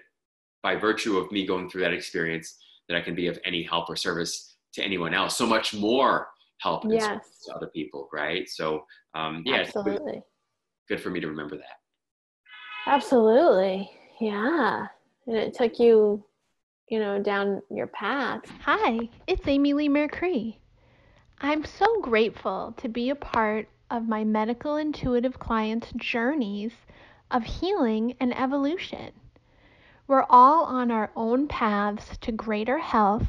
by 0.63 0.75
virtue 0.75 1.17
of 1.17 1.31
me 1.31 1.45
going 1.45 1.69
through 1.69 1.81
that 1.81 1.93
experience, 1.93 2.57
that 2.87 2.97
I 2.97 3.01
can 3.01 3.13
be 3.13 3.27
of 3.27 3.37
any 3.45 3.61
help 3.61 3.89
or 3.89 3.95
service 3.95 4.55
to 4.73 4.81
anyone 4.81 5.13
else. 5.13 5.37
So 5.37 5.45
much 5.45 5.73
more 5.73 6.27
help 6.59 6.83
yes. 6.87 7.43
to 7.45 7.53
other 7.53 7.67
people. 7.67 8.09
Right. 8.13 8.47
So, 8.49 8.85
um, 9.13 9.43
yeah, 9.45 9.57
absolutely. 9.57 10.13
Good, 10.13 10.95
good 10.95 11.01
for 11.01 11.09
me 11.09 11.19
to 11.19 11.27
remember 11.27 11.57
that. 11.57 11.77
Absolutely. 12.87 13.89
Yeah. 14.19 14.87
And 15.27 15.35
it 15.35 15.53
took 15.53 15.79
you 15.79 16.23
you 16.87 16.99
know, 16.99 17.19
down 17.19 17.61
your 17.71 17.87
path. 17.87 18.41
Hi, 18.61 19.09
it's 19.25 19.47
Amy 19.47 19.73
Leigh 19.73 19.89
Mercree. 19.89 20.59
I'm 21.39 21.65
so 21.65 21.99
grateful 22.01 22.75
to 22.77 22.87
be 22.87 23.09
a 23.09 23.15
part 23.15 23.67
of 23.89 24.07
my 24.07 24.23
medical 24.23 24.77
intuitive 24.77 25.39
clients' 25.39 25.91
journeys 25.95 26.73
of 27.31 27.43
healing 27.43 28.15
and 28.19 28.37
evolution. 28.37 29.11
We're 30.07 30.25
all 30.29 30.65
on 30.65 30.91
our 30.91 31.11
own 31.15 31.47
paths 31.47 32.17
to 32.19 32.31
greater 32.31 32.77
health 32.77 33.27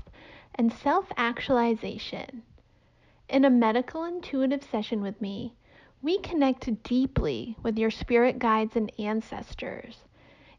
and 0.54 0.70
self 0.70 1.06
actualization. 1.16 2.42
In 3.28 3.44
a 3.44 3.50
medical 3.50 4.04
intuitive 4.04 4.62
session 4.62 5.02
with 5.02 5.20
me, 5.20 5.52
we 6.00 6.18
connect 6.18 6.84
deeply 6.84 7.56
with 7.62 7.76
your 7.76 7.90
spirit 7.90 8.38
guides 8.38 8.76
and 8.76 8.92
ancestors 9.00 10.04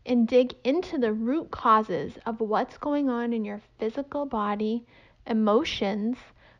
and 0.05 0.27
dig 0.27 0.53
into 0.65 0.97
the 0.97 1.13
root 1.13 1.49
causes 1.49 2.17
of 2.25 2.41
what's 2.41 2.77
going 2.77 3.09
on 3.09 3.31
in 3.31 3.45
your 3.45 3.61
physical 3.79 4.25
body, 4.25 4.85
emotions, 5.25 6.17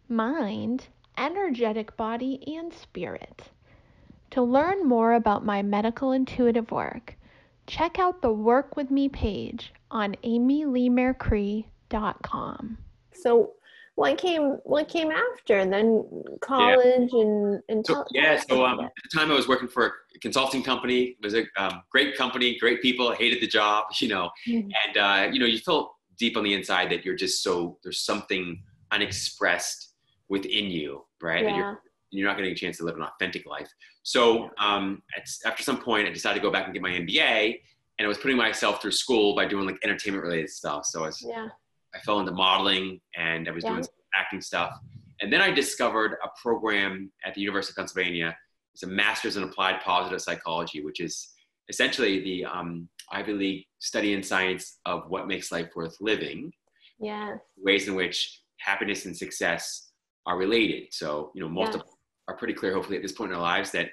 mind, 0.07 0.87
energetic 1.17 1.97
body, 1.97 2.41
and 2.55 2.73
spirit. 2.73 3.51
To 4.31 4.41
learn 4.41 4.87
more 4.87 5.11
about 5.13 5.45
my 5.45 5.61
medical 5.61 6.13
intuitive 6.13 6.71
work, 6.71 7.17
check 7.65 7.99
out 7.99 8.21
the 8.21 8.31
Work 8.31 8.77
With 8.77 8.91
Me 8.91 9.09
page 9.09 9.73
on 9.91 10.15
amyleighmercree.com. 10.23 12.77
So, 13.11 13.56
what 13.97 14.15
came 14.19 14.59
what 14.63 14.87
came 14.87 15.09
after 15.09 15.65
then 15.65 16.05
college 16.39 17.09
yeah. 17.11 17.19
and, 17.19 17.63
and 17.67 17.83
so, 17.85 18.05
yeah 18.11 18.39
so 18.47 18.63
um, 18.63 18.79
at 18.79 18.91
the 19.03 19.17
time 19.17 19.31
i 19.31 19.33
was 19.33 19.47
working 19.47 19.67
for 19.67 19.87
a 20.15 20.19
consulting 20.19 20.61
company 20.61 21.01
it 21.01 21.17
was 21.23 21.33
a 21.33 21.45
um, 21.57 21.81
great 21.91 22.15
company 22.15 22.57
great 22.59 22.79
people 22.79 23.09
I 23.09 23.15
hated 23.15 23.41
the 23.41 23.47
job 23.47 23.85
you 23.99 24.07
know 24.07 24.29
mm-hmm. 24.47 24.69
and 24.85 24.97
uh, 24.97 25.31
you 25.31 25.39
know 25.39 25.47
you 25.47 25.57
feel 25.57 25.95
deep 26.19 26.37
on 26.37 26.43
the 26.43 26.53
inside 26.53 26.91
that 26.91 27.03
you're 27.03 27.15
just 27.15 27.41
so 27.41 27.79
there's 27.83 28.05
something 28.05 28.61
unexpressed 28.91 29.93
within 30.29 30.65
you 30.65 31.03
right 31.19 31.43
yeah. 31.43 31.57
you're, 31.57 31.81
you're 32.11 32.27
not 32.27 32.37
getting 32.37 32.51
a 32.51 32.55
chance 32.55 32.77
to 32.77 32.85
live 32.85 32.97
an 32.97 33.01
authentic 33.01 33.47
life 33.47 33.69
so 34.03 34.51
um, 34.59 35.01
after 35.43 35.63
some 35.63 35.81
point 35.81 36.07
i 36.07 36.11
decided 36.11 36.35
to 36.35 36.43
go 36.43 36.51
back 36.51 36.65
and 36.65 36.73
get 36.73 36.83
my 36.83 36.91
mba 36.91 37.59
and 37.97 38.05
i 38.05 38.07
was 38.07 38.19
putting 38.19 38.37
myself 38.37 38.79
through 38.79 38.91
school 38.91 39.35
by 39.35 39.43
doing 39.43 39.65
like 39.65 39.79
entertainment 39.83 40.23
related 40.23 40.51
stuff 40.51 40.85
so 40.85 41.03
i 41.03 41.07
was 41.07 41.25
yeah 41.27 41.47
I 41.95 41.99
fell 41.99 42.19
into 42.19 42.31
modeling 42.31 42.99
and 43.15 43.47
I 43.47 43.51
was 43.51 43.63
yeah. 43.63 43.71
doing 43.71 43.85
acting 44.15 44.41
stuff. 44.41 44.71
And 45.21 45.31
then 45.31 45.41
I 45.41 45.51
discovered 45.51 46.17
a 46.23 46.29
program 46.41 47.11
at 47.25 47.33
the 47.33 47.41
University 47.41 47.71
of 47.71 47.77
Pennsylvania. 47.77 48.35
It's 48.73 48.83
a 48.83 48.87
master's 48.87 49.37
in 49.37 49.43
applied 49.43 49.81
positive 49.81 50.21
psychology, 50.21 50.83
which 50.83 50.99
is 50.99 51.29
essentially 51.69 52.23
the 52.23 52.45
um, 52.45 52.87
Ivy 53.11 53.33
League 53.33 53.65
study 53.79 54.13
in 54.13 54.21
science 54.21 54.79
of 54.85 55.09
what 55.09 55.27
makes 55.27 55.51
life 55.51 55.69
worth 55.75 55.95
living. 55.99 56.51
Yeah. 56.99 57.35
Ways 57.57 57.87
in 57.87 57.95
which 57.95 58.41
happiness 58.59 59.05
and 59.05 59.15
success 59.15 59.91
are 60.25 60.37
related. 60.37 60.87
So, 60.91 61.31
you 61.33 61.41
know, 61.41 61.49
most 61.49 61.73
yes. 61.73 61.75
of 61.75 61.83
are 62.27 62.35
pretty 62.35 62.53
clear, 62.53 62.73
hopefully, 62.73 62.97
at 62.97 63.01
this 63.01 63.13
point 63.13 63.31
in 63.31 63.37
our 63.37 63.41
lives 63.41 63.71
that 63.71 63.89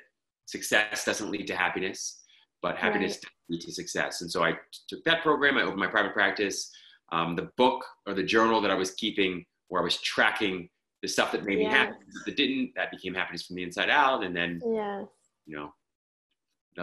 success 0.47 1.05
doesn't 1.05 1.31
lead 1.31 1.47
to 1.47 1.57
happiness, 1.57 2.23
but 2.63 2.77
happiness 2.77 3.15
right. 3.15 3.33
leads 3.49 3.65
to 3.67 3.73
success. 3.73 4.21
And 4.21 4.31
so 4.31 4.43
I 4.43 4.55
took 4.89 5.05
that 5.05 5.23
program, 5.23 5.57
I 5.57 5.63
opened 5.63 5.79
my 5.79 5.87
private 5.87 6.13
practice, 6.13 6.71
um, 7.15 7.37
the 7.37 7.49
book 7.57 7.85
or 8.07 8.15
the 8.15 8.23
journal 8.23 8.61
that 8.61 8.71
I 8.71 8.75
was 8.75 8.91
keeping 8.93 9.47
where 9.69 9.81
I 9.81 9.85
was 9.85 9.99
tracking 9.99 10.69
the 11.01 11.09
stuff 11.09 11.33
that 11.33 11.45
made 11.45 11.59
me 11.59 11.65
happy 11.65 11.93
that 12.27 12.37
didn't 12.37 12.73
that 12.77 12.91
became 12.91 13.15
happiness 13.15 13.47
from 13.47 13.57
the 13.57 13.63
inside 13.63 13.91
out 13.91 14.25
and 14.25 14.35
then 14.35 14.61
yes. 14.65 15.07
you 15.47 15.57
know 15.57 15.73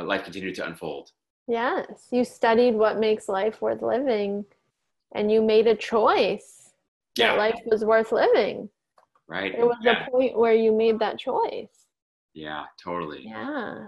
life 0.04 0.24
continued 0.24 0.56
to 0.56 0.66
unfold 0.66 1.10
yes 1.48 2.08
you 2.12 2.24
studied 2.24 2.76
what 2.76 3.00
makes 3.00 3.28
life 3.28 3.62
worth 3.62 3.82
living 3.82 4.46
and 5.14 5.32
you 5.32 5.42
made 5.42 5.68
a 5.68 5.76
choice 5.76 6.70
yeah. 7.18 7.32
that 7.32 7.38
life 7.38 7.60
was 7.66 7.84
worth 7.84 8.12
living 8.12 8.70
right 9.28 9.54
there 9.54 9.66
was 9.66 9.78
yeah. 9.82 10.06
a 10.06 10.12
point 10.12 10.38
where 10.38 10.54
you 10.54 10.72
made 10.72 11.00
that 11.00 11.18
choice 11.18 11.88
yeah 12.34 12.66
totally 12.82 13.24
yeah 13.26 13.88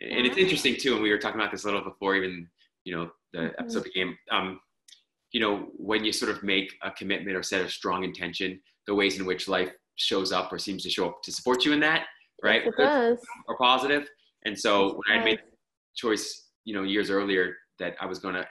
and 0.00 0.10
yeah. 0.10 0.30
it's 0.30 0.38
interesting 0.38 0.76
too 0.76 0.94
and 0.94 1.02
we 1.02 1.10
were 1.10 1.18
talking 1.18 1.38
about 1.38 1.52
this 1.52 1.64
a 1.64 1.66
little 1.66 1.84
before 1.84 2.16
even 2.16 2.48
you 2.84 2.96
know 2.96 3.10
the 3.32 3.38
mm-hmm. 3.38 3.54
episode 3.58 3.84
became 3.84 4.16
um 4.30 4.58
you 5.32 5.40
know, 5.40 5.68
when 5.76 6.04
you 6.04 6.12
sort 6.12 6.30
of 6.30 6.42
make 6.42 6.74
a 6.82 6.90
commitment 6.90 7.36
or 7.36 7.42
set 7.42 7.60
a 7.60 7.68
strong 7.68 8.04
intention, 8.04 8.60
the 8.86 8.94
ways 8.94 9.18
in 9.18 9.26
which 9.26 9.48
life 9.48 9.72
shows 9.96 10.32
up 10.32 10.52
or 10.52 10.58
seems 10.58 10.82
to 10.84 10.90
show 10.90 11.06
up 11.06 11.22
to 11.22 11.32
support 11.32 11.64
you 11.64 11.72
in 11.72 11.80
that, 11.80 12.06
right? 12.42 12.62
Yes, 12.64 12.74
it 12.78 12.82
does. 12.82 13.18
Or 13.46 13.56
positive. 13.58 14.08
And 14.44 14.58
so 14.58 15.00
when 15.06 15.18
I 15.18 15.24
made 15.24 15.38
the 15.38 15.44
choice, 15.96 16.48
you 16.64 16.74
know, 16.74 16.82
years 16.82 17.10
earlier 17.10 17.56
that 17.78 17.96
I 18.00 18.06
was 18.06 18.18
going 18.18 18.34
to 18.34 18.46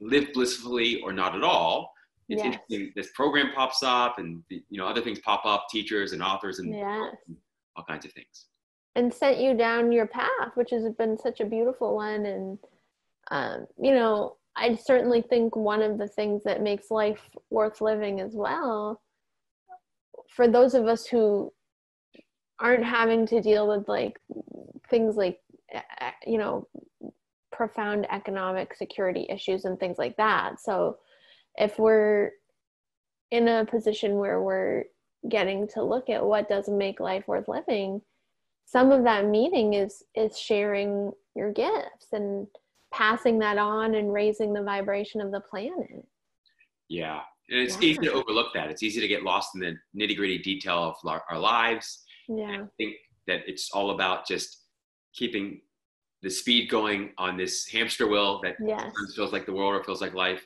live 0.00 0.28
blissfully 0.34 1.00
or 1.02 1.12
not 1.12 1.34
at 1.34 1.42
all, 1.42 1.92
it's 2.28 2.44
yes. 2.44 2.54
interesting. 2.54 2.92
This 2.94 3.10
program 3.14 3.50
pops 3.54 3.82
up, 3.82 4.20
and 4.20 4.42
you 4.48 4.78
know, 4.78 4.86
other 4.86 5.00
things 5.00 5.18
pop 5.18 5.44
up, 5.44 5.66
teachers 5.68 6.12
and 6.12 6.22
authors 6.22 6.60
and, 6.60 6.72
yes. 6.72 7.14
and 7.26 7.36
all 7.76 7.84
kinds 7.84 8.04
of 8.04 8.12
things. 8.12 8.46
And 8.94 9.12
sent 9.12 9.38
you 9.38 9.54
down 9.54 9.90
your 9.90 10.06
path, 10.06 10.52
which 10.54 10.70
has 10.70 10.84
been 10.96 11.18
such 11.18 11.40
a 11.40 11.44
beautiful 11.44 11.96
one. 11.96 12.26
And 12.26 12.58
um, 13.32 13.66
you 13.80 13.92
know, 13.94 14.36
I 14.56 14.74
certainly 14.74 15.22
think 15.22 15.56
one 15.56 15.82
of 15.82 15.98
the 15.98 16.08
things 16.08 16.42
that 16.44 16.62
makes 16.62 16.90
life 16.90 17.20
worth 17.50 17.80
living 17.80 18.20
as 18.20 18.32
well, 18.34 19.00
for 20.28 20.48
those 20.48 20.74
of 20.74 20.86
us 20.86 21.06
who 21.06 21.52
aren't 22.58 22.84
having 22.84 23.26
to 23.26 23.40
deal 23.40 23.68
with 23.68 23.88
like 23.88 24.18
things 24.90 25.16
like, 25.16 25.40
you 26.26 26.38
know, 26.38 26.68
profound 27.52 28.06
economic 28.10 28.74
security 28.74 29.26
issues 29.30 29.64
and 29.64 29.78
things 29.78 29.98
like 29.98 30.16
that. 30.16 30.60
So 30.60 30.98
if 31.56 31.78
we're 31.78 32.32
in 33.30 33.48
a 33.48 33.64
position 33.64 34.16
where 34.16 34.42
we're 34.42 34.84
getting 35.28 35.68
to 35.68 35.82
look 35.82 36.08
at 36.10 36.24
what 36.24 36.48
does 36.48 36.68
make 36.68 36.98
life 36.98 37.26
worth 37.28 37.46
living 37.48 38.00
some 38.70 38.92
of 38.92 39.04
that 39.04 39.26
meaning 39.26 39.74
is 39.74 40.04
is 40.14 40.38
sharing 40.38 41.12
your 41.34 41.52
gifts 41.52 42.06
and 42.12 42.46
passing 42.92 43.38
that 43.38 43.58
on 43.58 43.94
and 43.94 44.12
raising 44.12 44.52
the 44.52 44.62
vibration 44.62 45.20
of 45.20 45.30
the 45.30 45.40
planet 45.40 46.04
yeah 46.88 47.20
and 47.48 47.60
it's 47.60 47.76
Yeah. 47.80 47.88
easy 47.88 47.98
to 48.06 48.12
overlook 48.12 48.52
that 48.54 48.70
it's 48.70 48.82
easy 48.82 49.00
to 49.00 49.08
get 49.08 49.22
lost 49.22 49.54
in 49.54 49.60
the 49.60 49.76
nitty 49.96 50.16
gritty 50.16 50.38
detail 50.38 50.78
of 50.90 50.96
our, 51.06 51.22
our 51.30 51.38
lives 51.38 52.04
yeah 52.28 52.62
I 52.62 52.66
think 52.76 52.96
that 53.26 53.40
it's 53.46 53.70
all 53.72 53.90
about 53.90 54.26
just 54.26 54.64
keeping 55.14 55.60
the 56.22 56.30
speed 56.30 56.68
going 56.68 57.12
on 57.18 57.36
this 57.36 57.66
hamster 57.66 58.06
wheel 58.06 58.40
that 58.42 58.56
yes 58.64 58.92
feels 59.16 59.32
like 59.32 59.46
the 59.46 59.52
world 59.52 59.74
or 59.74 59.82
feels 59.84 60.00
like 60.00 60.14
life. 60.14 60.44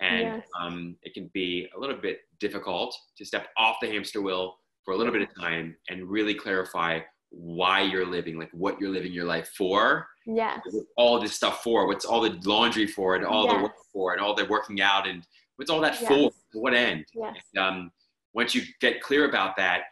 And 0.00 0.26
Yes. 0.28 0.46
um, 0.60 0.96
it 1.02 1.14
can 1.14 1.30
be 1.32 1.68
a 1.74 1.80
little 1.80 1.96
bit 1.96 2.20
difficult 2.38 2.96
to 3.16 3.24
step 3.24 3.48
off 3.56 3.76
the 3.80 3.88
hamster 3.88 4.20
wheel 4.20 4.58
for 4.84 4.92
a 4.92 4.96
little 4.96 5.12
bit 5.12 5.22
of 5.22 5.28
time 5.34 5.76
and 5.88 6.08
really 6.08 6.34
clarify 6.34 7.00
why 7.30 7.80
you're 7.80 8.06
living, 8.06 8.38
like 8.38 8.50
what 8.52 8.78
you're 8.78 8.90
living 8.90 9.12
your 9.12 9.24
life 9.24 9.50
for, 9.56 10.06
yes 10.26 10.60
what's 10.64 10.86
all 10.96 11.20
this 11.20 11.34
stuff 11.34 11.62
for, 11.62 11.86
what's 11.86 12.04
all 12.04 12.20
the 12.20 12.38
laundry 12.44 12.86
for, 12.86 13.14
and 13.16 13.24
all 13.24 13.46
the 13.46 13.62
work 13.62 13.72
for, 13.92 14.12
and 14.12 14.20
all 14.20 14.34
the 14.34 14.44
working 14.46 14.80
out, 14.80 15.06
and 15.06 15.24
what's 15.56 15.70
all 15.70 15.80
that 15.80 16.00
Yes. 16.00 16.08
for, 16.52 16.60
what 16.60 16.74
end. 16.74 17.04
yes 17.14 17.36
And, 17.54 17.64
um, 17.64 17.90
once 18.34 18.54
you 18.54 18.62
get 18.80 19.00
clear 19.00 19.28
about 19.28 19.56
that, 19.56 19.82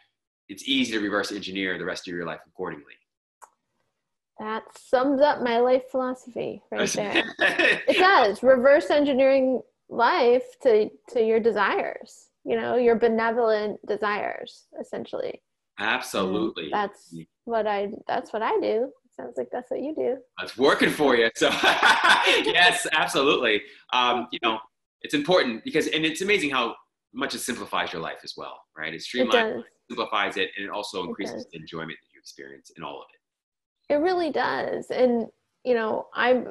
it's 0.48 0.64
easy 0.68 0.92
to 0.92 1.00
reverse 1.00 1.32
engineer 1.32 1.78
the 1.78 1.84
rest 1.84 2.06
of 2.06 2.14
your 2.14 2.26
life 2.26 2.40
accordingly. 2.46 2.92
that 4.38 4.64
sums 4.76 5.20
up 5.20 5.40
my 5.42 5.58
life 5.58 5.84
philosophy 5.90 6.60
right 6.72 6.88
there 6.94 7.24
it 7.88 7.96
does 7.98 8.42
reverse 8.42 8.90
engineering 8.90 9.60
life 9.88 10.44
to 10.62 10.90
to 11.08 11.22
your 11.24 11.38
desires 11.40 12.30
you 12.44 12.56
know 12.56 12.74
your 12.76 12.96
benevolent 12.96 13.78
desires 13.86 14.64
essentially 14.80 15.40
Absolutely. 15.78 16.68
that's 16.72 17.14
what 17.44 17.66
i 17.66 17.88
that's 18.08 18.32
what 18.32 18.42
i 18.42 18.58
do 18.60 18.90
sounds 19.16 19.34
like 19.36 19.48
that's 19.52 19.70
what 19.70 19.80
you 19.80 19.94
do 19.94 20.16
It's 20.42 20.56
working 20.58 20.90
for 20.90 21.16
you. 21.16 21.30
So 21.36 21.48
yes, 21.62 22.86
absolutely. 22.92 23.62
Um, 23.92 24.28
you 24.32 24.38
know, 24.42 24.58
it's 25.02 25.14
important 25.14 25.64
because, 25.64 25.86
and 25.88 26.04
it's 26.04 26.22
amazing 26.22 26.50
how 26.50 26.74
much 27.12 27.34
it 27.34 27.40
simplifies 27.40 27.92
your 27.92 28.02
life 28.02 28.18
as 28.24 28.34
well, 28.36 28.60
right? 28.76 28.92
It 28.92 28.96
it 28.96 29.02
streamlines, 29.02 29.54
does 29.54 29.64
simplifies 29.88 30.36
it, 30.36 30.50
and 30.56 30.64
it 30.64 30.70
also 30.70 31.04
increases 31.04 31.44
does. 31.44 31.46
the 31.52 31.58
enjoyment 31.60 31.98
that 32.00 32.14
you 32.14 32.20
experience 32.20 32.70
in 32.76 32.82
all 32.82 32.98
of 32.98 33.06
it. 33.12 33.94
it 33.94 33.98
really 33.98 34.30
does 34.30 34.86
and 34.90 35.26
you 35.64 35.74
know 35.74 36.06
i'm 36.14 36.46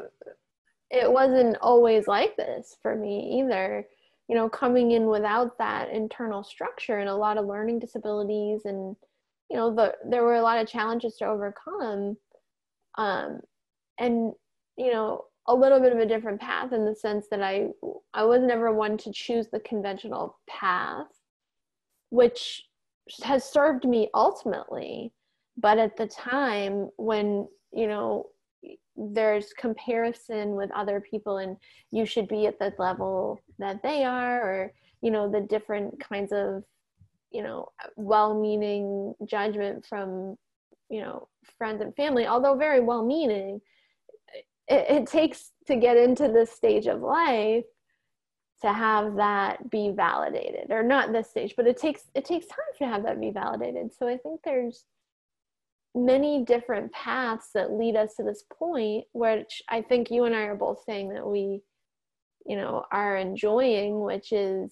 it 0.91 1.11
wasn't 1.11 1.57
always 1.61 2.07
like 2.07 2.35
this 2.37 2.77
for 2.81 2.95
me 2.95 3.39
either 3.39 3.83
you 4.27 4.35
know 4.35 4.47
coming 4.47 4.91
in 4.91 5.07
without 5.07 5.57
that 5.57 5.89
internal 5.89 6.43
structure 6.43 6.99
and 6.99 7.09
a 7.09 7.15
lot 7.15 7.37
of 7.37 7.45
learning 7.47 7.79
disabilities 7.79 8.61
and 8.65 8.95
you 9.49 9.57
know 9.57 9.73
the 9.73 9.93
there 10.09 10.23
were 10.23 10.35
a 10.35 10.41
lot 10.41 10.59
of 10.59 10.67
challenges 10.67 11.15
to 11.17 11.25
overcome 11.25 12.15
um 12.97 13.39
and 13.99 14.31
you 14.77 14.91
know 14.91 15.25
a 15.47 15.53
little 15.53 15.79
bit 15.79 15.91
of 15.91 15.99
a 15.99 16.05
different 16.05 16.39
path 16.39 16.71
in 16.71 16.85
the 16.85 16.95
sense 16.95 17.27
that 17.29 17.41
i 17.41 17.67
i 18.13 18.23
was 18.23 18.41
never 18.41 18.73
one 18.73 18.97
to 18.97 19.11
choose 19.11 19.47
the 19.51 19.59
conventional 19.61 20.39
path 20.49 21.07
which 22.13 22.63
has 23.23 23.43
served 23.43 23.85
me 23.85 24.07
ultimately. 24.13 25.11
But 25.57 25.79
at 25.79 25.97
the 25.97 26.07
time 26.07 26.89
when 26.97 27.47
you 27.71 27.87
know 27.87 28.27
there's 28.95 29.51
comparison 29.53 30.55
with 30.55 30.71
other 30.71 31.01
people 31.01 31.39
and 31.39 31.57
you 31.91 32.05
should 32.05 32.27
be 32.27 32.45
at 32.45 32.59
the 32.59 32.71
level 32.77 33.41
that 33.57 33.81
they 33.81 34.03
are 34.03 34.41
or 34.41 34.73
you 35.01 35.09
know 35.09 35.29
the 35.29 35.41
different 35.41 35.99
kinds 35.99 36.31
of 36.31 36.63
you 37.31 37.41
know 37.41 37.67
well-meaning 37.95 39.15
judgment 39.25 39.85
from 39.85 40.37
you 40.93 41.01
know 41.01 41.27
friends 41.57 41.81
and 41.81 41.95
family 41.95 42.27
although 42.27 42.55
very 42.55 42.79
well-meaning 42.79 43.59
it, 44.67 44.85
it 44.89 45.07
takes 45.07 45.51
to 45.65 45.75
get 45.75 45.97
into 45.97 46.27
this 46.27 46.51
stage 46.51 46.85
of 46.85 47.01
life 47.01 47.65
to 48.61 48.71
have 48.71 49.15
that 49.15 49.69
be 49.71 49.91
validated 49.93 50.69
or 50.69 50.83
not 50.83 51.11
this 51.11 51.29
stage 51.31 51.55
but 51.57 51.67
it 51.67 51.77
takes 51.77 52.03
it 52.13 52.23
takes 52.23 52.45
time 52.45 52.73
to 52.77 52.85
have 52.85 53.03
that 53.03 53.19
be 53.19 53.31
validated. 53.31 53.91
So 53.97 54.07
i 54.07 54.17
think 54.17 54.41
there's 54.43 54.85
many 55.95 56.43
different 56.45 56.91
paths 56.91 57.49
that 57.53 57.71
lead 57.73 57.95
us 57.95 58.15
to 58.15 58.23
this 58.23 58.43
point 58.57 59.05
which 59.13 59.61
i 59.69 59.81
think 59.81 60.09
you 60.09 60.23
and 60.25 60.35
i 60.35 60.43
are 60.43 60.55
both 60.55 60.83
saying 60.85 61.09
that 61.09 61.27
we 61.27 61.61
you 62.45 62.55
know 62.55 62.83
are 62.91 63.17
enjoying 63.17 64.01
which 64.01 64.31
is 64.31 64.71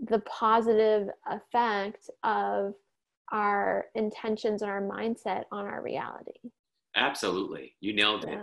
the 0.00 0.20
positive 0.20 1.08
effect 1.30 2.10
of 2.24 2.74
our 3.32 3.86
intentions 3.94 4.62
and 4.62 4.70
our 4.70 4.80
mindset 4.82 5.44
on 5.52 5.66
our 5.66 5.82
reality 5.82 6.32
Absolutely, 6.96 7.74
you 7.80 7.92
nailed 7.92 8.24
it. 8.24 8.38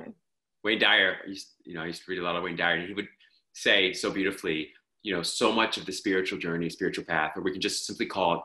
Wayne 0.64 0.80
Dyer, 0.80 1.18
you 1.66 1.74
know, 1.74 1.82
I 1.82 1.88
used 1.88 2.06
to 2.06 2.12
read 2.12 2.20
a 2.20 2.24
lot 2.24 2.36
of 2.36 2.44
Wayne 2.44 2.56
Dyer, 2.56 2.76
and 2.76 2.88
he 2.88 2.94
would 2.94 3.08
say 3.54 3.92
so 3.92 4.10
beautifully, 4.12 4.70
you 5.04 5.14
know, 5.14 5.22
so 5.24 5.52
much 5.52 5.78
of 5.78 5.86
the 5.86 5.92
spiritual 5.92 6.40
journey, 6.40 6.70
spiritual 6.70 7.04
path, 7.04 7.34
or 7.36 7.42
we 7.42 7.52
can 7.52 7.60
just 7.60 7.86
simply 7.86 8.06
call 8.06 8.36
it 8.36 8.40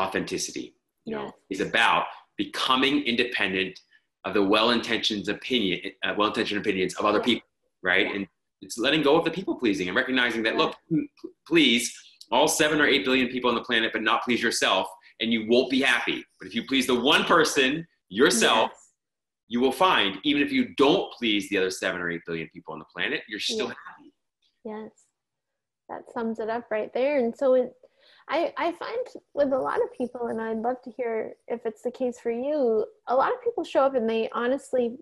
authenticity. 0.00 0.74
You 1.04 1.16
know, 1.16 1.32
is 1.50 1.60
about 1.60 2.06
becoming 2.36 3.02
independent 3.02 3.78
of 4.24 4.32
the 4.34 4.42
well-intentioned 4.42 5.28
opinion, 5.28 5.80
uh, 6.04 6.14
well-intentioned 6.16 6.60
opinions 6.60 6.94
of 6.94 7.04
other 7.04 7.18
Yeah. 7.18 7.24
people, 7.24 7.48
right? 7.82 8.06
Yeah. 8.06 8.14
And 8.14 8.28
it's 8.62 8.78
letting 8.78 9.02
go 9.02 9.16
of 9.16 9.24
the 9.24 9.30
people 9.30 9.54
pleasing 9.56 9.88
and 9.88 9.96
recognizing 9.96 10.42
that, 10.44 10.54
Yeah. 10.54 10.60
look, 10.60 10.76
please 11.46 11.94
all 12.30 12.46
seven 12.48 12.80
or 12.80 12.86
eight 12.86 13.04
billion 13.04 13.28
people 13.28 13.50
on 13.50 13.56
the 13.56 13.64
planet, 13.64 13.92
but 13.92 14.02
not 14.02 14.22
please 14.22 14.42
yourself, 14.42 14.88
and 15.20 15.32
you 15.32 15.46
won't 15.48 15.70
be 15.70 15.80
happy. 15.80 16.24
But 16.38 16.48
if 16.48 16.54
you 16.54 16.64
please 16.66 16.86
the 16.86 16.98
one 16.98 17.24
person, 17.24 17.86
yourself, 18.08 18.70
Yes. 18.72 18.92
you 19.48 19.60
will 19.60 19.72
find 19.72 20.18
even 20.24 20.42
if 20.42 20.50
you 20.50 20.74
don't 20.74 21.12
please 21.12 21.48
the 21.48 21.58
other 21.58 21.70
seven 21.70 22.00
or 22.00 22.10
eight 22.10 22.22
billion 22.26 22.48
people 22.48 22.72
on 22.72 22.78
the 22.80 22.86
planet, 22.86 23.22
you're 23.28 23.38
still 23.38 23.68
Yeah. 23.68 23.74
happy. 23.86 24.14
Yes, 24.64 25.06
that 25.88 26.10
sums 26.12 26.38
it 26.40 26.50
up 26.50 26.70
right 26.70 26.92
there. 26.92 27.18
And 27.18 27.36
so 27.36 27.54
it, 27.54 27.72
I, 28.28 28.52
I 28.56 28.72
find 28.72 29.06
with 29.34 29.52
a 29.52 29.58
lot 29.58 29.82
of 29.82 29.92
people, 29.92 30.26
and 30.28 30.40
I'd 30.40 30.58
love 30.58 30.80
to 30.82 30.90
hear 30.90 31.34
if 31.48 31.64
it's 31.66 31.82
the 31.82 31.90
case 31.90 32.18
for 32.18 32.30
you, 32.30 32.84
a 33.08 33.14
lot 33.14 33.32
of 33.32 33.42
people 33.42 33.64
show 33.64 33.82
up 33.84 33.94
and 33.94 34.08
they 34.08 34.28
honestly, 34.32 34.96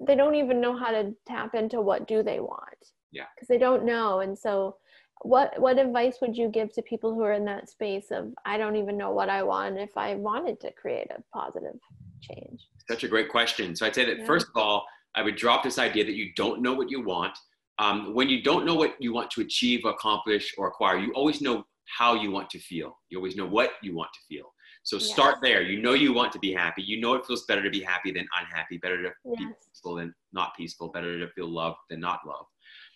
they 0.00 0.14
don't 0.16 0.34
even 0.34 0.60
know 0.60 0.76
how 0.76 0.90
to 0.90 1.14
tap 1.26 1.54
into 1.54 1.80
what 1.80 2.06
do 2.08 2.22
they 2.22 2.40
want. 2.40 2.92
Yeah. 3.12 3.26
Because 3.34 3.48
they 3.48 3.58
don't 3.58 3.84
know. 3.84 4.20
And 4.20 4.38
so 4.38 4.76
what, 5.22 5.58
what 5.60 5.78
advice 5.78 6.18
would 6.20 6.36
you 6.36 6.48
give 6.48 6.72
to 6.74 6.82
people 6.82 7.14
who 7.14 7.22
are 7.22 7.32
in 7.32 7.44
that 7.46 7.68
space 7.68 8.06
of, 8.10 8.32
I 8.44 8.56
don't 8.58 8.76
even 8.76 8.96
know 8.96 9.10
what 9.10 9.28
I 9.28 9.42
want 9.42 9.78
if 9.78 9.96
I 9.96 10.14
wanted 10.14 10.60
to 10.60 10.72
create 10.72 11.08
a 11.10 11.22
positive 11.36 11.78
change? 12.20 12.60
Such 12.88 13.04
a 13.04 13.08
great 13.08 13.28
question. 13.28 13.74
So 13.76 13.86
I'd 13.86 13.94
say 13.94 14.04
that 14.04 14.18
Yeah. 14.18 14.26
first 14.26 14.48
of 14.48 14.56
all, 14.56 14.86
I 15.14 15.22
would 15.22 15.36
drop 15.36 15.62
this 15.62 15.78
idea 15.78 16.04
that 16.04 16.14
you 16.14 16.32
don't 16.34 16.62
know 16.62 16.74
what 16.74 16.90
you 16.90 17.00
want. 17.02 17.36
Um, 17.78 18.14
when 18.14 18.28
you 18.28 18.42
don't 18.42 18.64
know 18.66 18.74
what 18.74 18.96
you 19.00 19.12
want 19.12 19.30
to 19.32 19.40
achieve, 19.40 19.84
accomplish, 19.84 20.54
or 20.58 20.68
acquire, 20.68 20.98
you 20.98 21.12
always 21.12 21.40
know 21.40 21.64
how 21.86 22.14
you 22.14 22.30
want 22.30 22.50
to 22.50 22.58
feel. 22.58 22.98
You 23.08 23.18
always 23.18 23.36
know 23.36 23.46
what 23.46 23.72
you 23.82 23.94
want 23.94 24.10
to 24.12 24.20
feel. 24.28 24.52
So 24.82 24.96
Yes. 24.96 25.10
start 25.10 25.36
there. 25.42 25.62
You 25.62 25.80
know 25.82 25.92
you 25.94 26.12
want 26.12 26.32
to 26.32 26.38
be 26.38 26.52
happy. 26.52 26.82
You 26.82 27.00
know 27.00 27.14
it 27.14 27.26
feels 27.26 27.44
better 27.46 27.62
to 27.62 27.70
be 27.70 27.80
happy 27.80 28.10
than 28.10 28.26
unhappy, 28.38 28.78
better 28.78 29.02
to 29.02 29.10
be 29.36 29.46
peaceful 29.66 29.96
than 29.96 30.14
not 30.32 30.56
peaceful, 30.56 30.88
better 30.88 31.18
to 31.18 31.28
feel 31.32 31.48
loved 31.48 31.78
than 31.90 32.00
not 32.00 32.20
loved. 32.26 32.48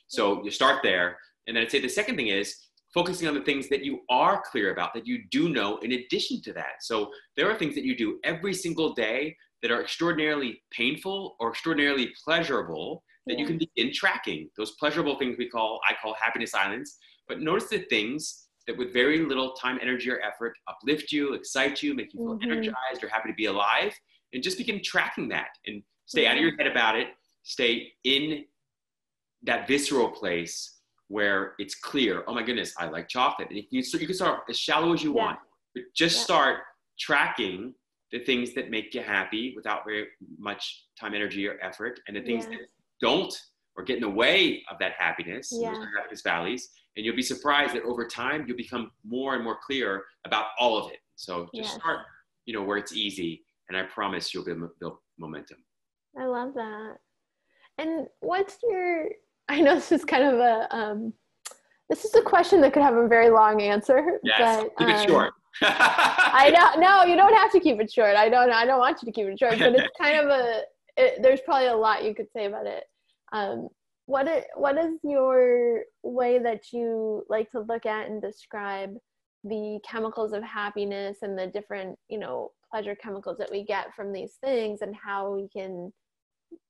So 0.08 0.44
you 0.44 0.50
start 0.50 0.82
there. 0.82 1.18
And 1.46 1.56
then 1.56 1.64
I'd 1.64 1.70
say 1.70 1.80
the 1.80 1.88
second 1.88 2.16
thing 2.16 2.28
is 2.28 2.56
focusing 2.94 3.26
on 3.26 3.34
the 3.34 3.42
things 3.42 3.68
that 3.68 3.84
you 3.84 4.00
are 4.10 4.42
clear 4.42 4.72
about, 4.72 4.92
that 4.94 5.06
you 5.06 5.24
do 5.30 5.48
know 5.48 5.78
in 5.78 5.92
addition 5.92 6.42
to 6.42 6.52
that. 6.52 6.82
So 6.82 7.10
there 7.36 7.50
are 7.50 7.54
things 7.54 7.74
that 7.74 7.84
you 7.84 7.96
do 7.96 8.20
every 8.22 8.52
single 8.54 8.92
day 8.92 9.36
that 9.62 9.70
are 9.70 9.80
extraordinarily 9.80 10.62
painful 10.70 11.36
or 11.40 11.50
extraordinarily 11.50 12.12
pleasurable 12.22 13.02
that 13.26 13.38
you 13.38 13.46
can 13.46 13.56
begin 13.56 13.92
tracking. 13.94 14.50
Those 14.56 14.72
pleasurable 14.72 15.16
things 15.16 15.38
we 15.38 15.48
call, 15.48 15.80
I 15.88 15.94
call 16.02 16.14
happiness 16.20 16.54
islands. 16.54 16.98
But 17.28 17.40
notice 17.40 17.68
the 17.68 17.78
things 17.78 18.48
that 18.66 18.76
with 18.76 18.92
very 18.92 19.24
little 19.24 19.52
time, 19.52 19.78
energy, 19.80 20.10
or 20.10 20.20
effort 20.20 20.54
uplift 20.68 21.12
you, 21.12 21.34
excite 21.34 21.82
you, 21.82 21.94
make 21.94 22.12
you 22.12 22.18
feel 22.18 22.38
Mhm. 22.38 22.44
energized 22.44 23.02
or 23.02 23.08
happy 23.08 23.28
to 23.30 23.34
be 23.34 23.46
alive, 23.46 23.98
and 24.32 24.42
just 24.42 24.58
begin 24.58 24.82
tracking 24.82 25.28
that 25.28 25.56
and 25.66 25.82
stay 26.06 26.26
out 26.26 26.36
of 26.36 26.42
your 26.42 26.56
head 26.56 26.66
about 26.66 26.96
it. 26.98 27.14
Stay 27.44 27.94
in 28.04 28.44
that 29.42 29.66
visceral 29.66 30.10
place 30.10 30.81
where 31.16 31.54
it's 31.58 31.74
clear. 31.74 32.24
Oh 32.26 32.32
my 32.32 32.42
goodness, 32.42 32.72
I 32.78 32.86
like 32.88 33.06
chocolate. 33.06 33.48
And 33.50 33.58
you 33.58 33.64
can, 33.68 33.82
so 33.82 33.98
you 33.98 34.06
can 34.06 34.16
start 34.16 34.44
as 34.48 34.58
shallow 34.58 34.94
as 34.94 35.02
you 35.02 35.14
Yeah. 35.14 35.22
want, 35.24 35.38
but 35.74 35.84
just 35.94 36.16
Yeah. 36.16 36.24
start 36.24 36.60
tracking 36.98 37.74
the 38.12 38.20
things 38.20 38.54
that 38.54 38.70
make 38.70 38.94
you 38.94 39.02
happy 39.02 39.52
without 39.54 39.84
very 39.84 40.08
much 40.38 40.86
time, 40.98 41.12
energy, 41.12 41.46
or 41.46 41.58
effort, 41.60 42.00
and 42.06 42.16
the 42.16 42.22
things 42.22 42.44
Yeah. 42.46 42.56
that 42.56 42.68
don't 43.00 43.34
or 43.76 43.84
get 43.84 43.96
in 43.96 44.02
the 44.02 44.08
way 44.24 44.64
of 44.70 44.78
that 44.78 44.92
happiness, 44.92 45.52
Yeah. 45.52 45.74
are 45.74 45.90
happiness 45.98 46.22
valleys. 46.22 46.72
And 46.96 47.04
you'll 47.04 47.16
be 47.16 47.22
surprised 47.22 47.74
that 47.74 47.82
over 47.84 48.06
time 48.06 48.46
you'll 48.46 48.56
become 48.56 48.90
more 49.04 49.34
and 49.34 49.44
more 49.44 49.58
clear 49.66 50.06
about 50.24 50.46
all 50.58 50.76
of 50.78 50.92
it. 50.92 51.00
So 51.16 51.44
just 51.54 51.72
Yes. 51.72 51.74
start, 51.74 52.06
you 52.46 52.54
know, 52.54 52.62
where 52.62 52.78
it's 52.78 52.92
easy, 52.92 53.44
and 53.68 53.76
I 53.76 53.82
promise 53.84 54.32
you'll 54.32 54.44
build, 54.44 54.78
build 54.78 54.98
momentum. 55.18 55.62
I 56.18 56.24
love 56.24 56.54
that. 56.54 57.00
And 57.78 58.08
what's 58.20 58.58
your? 58.62 59.10
I 59.48 59.60
know 59.60 59.74
this 59.74 59.92
is 59.92 60.04
kind 60.04 60.24
of 60.24 60.34
a 60.34 60.74
um, 60.74 61.12
this 61.88 62.04
is 62.04 62.14
a 62.14 62.22
question 62.22 62.60
that 62.62 62.72
could 62.72 62.82
have 62.82 62.96
a 62.96 63.06
very 63.06 63.28
long 63.28 63.60
answer. 63.60 64.18
Yes, 64.22 64.64
but, 64.64 64.78
keep 64.78 64.88
it 64.88 65.00
um, 65.00 65.06
short. 65.06 65.32
I 65.62 66.50
know. 66.50 66.80
No, 66.80 67.04
you 67.04 67.16
don't 67.16 67.34
have 67.34 67.52
to 67.52 67.60
keep 67.60 67.80
it 67.80 67.92
short. 67.92 68.16
I 68.16 68.28
don't. 68.28 68.50
I 68.50 68.64
don't 68.64 68.78
want 68.78 69.02
you 69.02 69.06
to 69.06 69.12
keep 69.12 69.26
it 69.26 69.38
short. 69.38 69.58
But 69.58 69.74
it's 69.74 69.88
kind 70.00 70.18
of 70.18 70.28
a. 70.28 70.62
It, 70.96 71.22
there's 71.22 71.40
probably 71.40 71.68
a 71.68 71.76
lot 71.76 72.04
you 72.04 72.14
could 72.14 72.28
say 72.34 72.46
about 72.46 72.66
it. 72.66 72.84
Um, 73.32 73.68
what 74.06 74.26
is, 74.28 74.44
what 74.56 74.78
is 74.78 74.98
your 75.02 75.82
way 76.02 76.38
that 76.38 76.72
you 76.72 77.24
like 77.28 77.50
to 77.50 77.60
look 77.60 77.86
at 77.86 78.08
and 78.08 78.20
describe 78.20 78.94
the 79.44 79.78
chemicals 79.84 80.32
of 80.32 80.42
happiness 80.42 81.18
and 81.22 81.38
the 81.38 81.46
different 81.46 81.98
you 82.08 82.18
know 82.18 82.52
pleasure 82.70 82.94
chemicals 82.94 83.36
that 83.38 83.50
we 83.50 83.64
get 83.64 83.94
from 83.94 84.12
these 84.12 84.38
things 84.42 84.80
and 84.82 84.94
how 84.94 85.34
we 85.34 85.48
can 85.48 85.92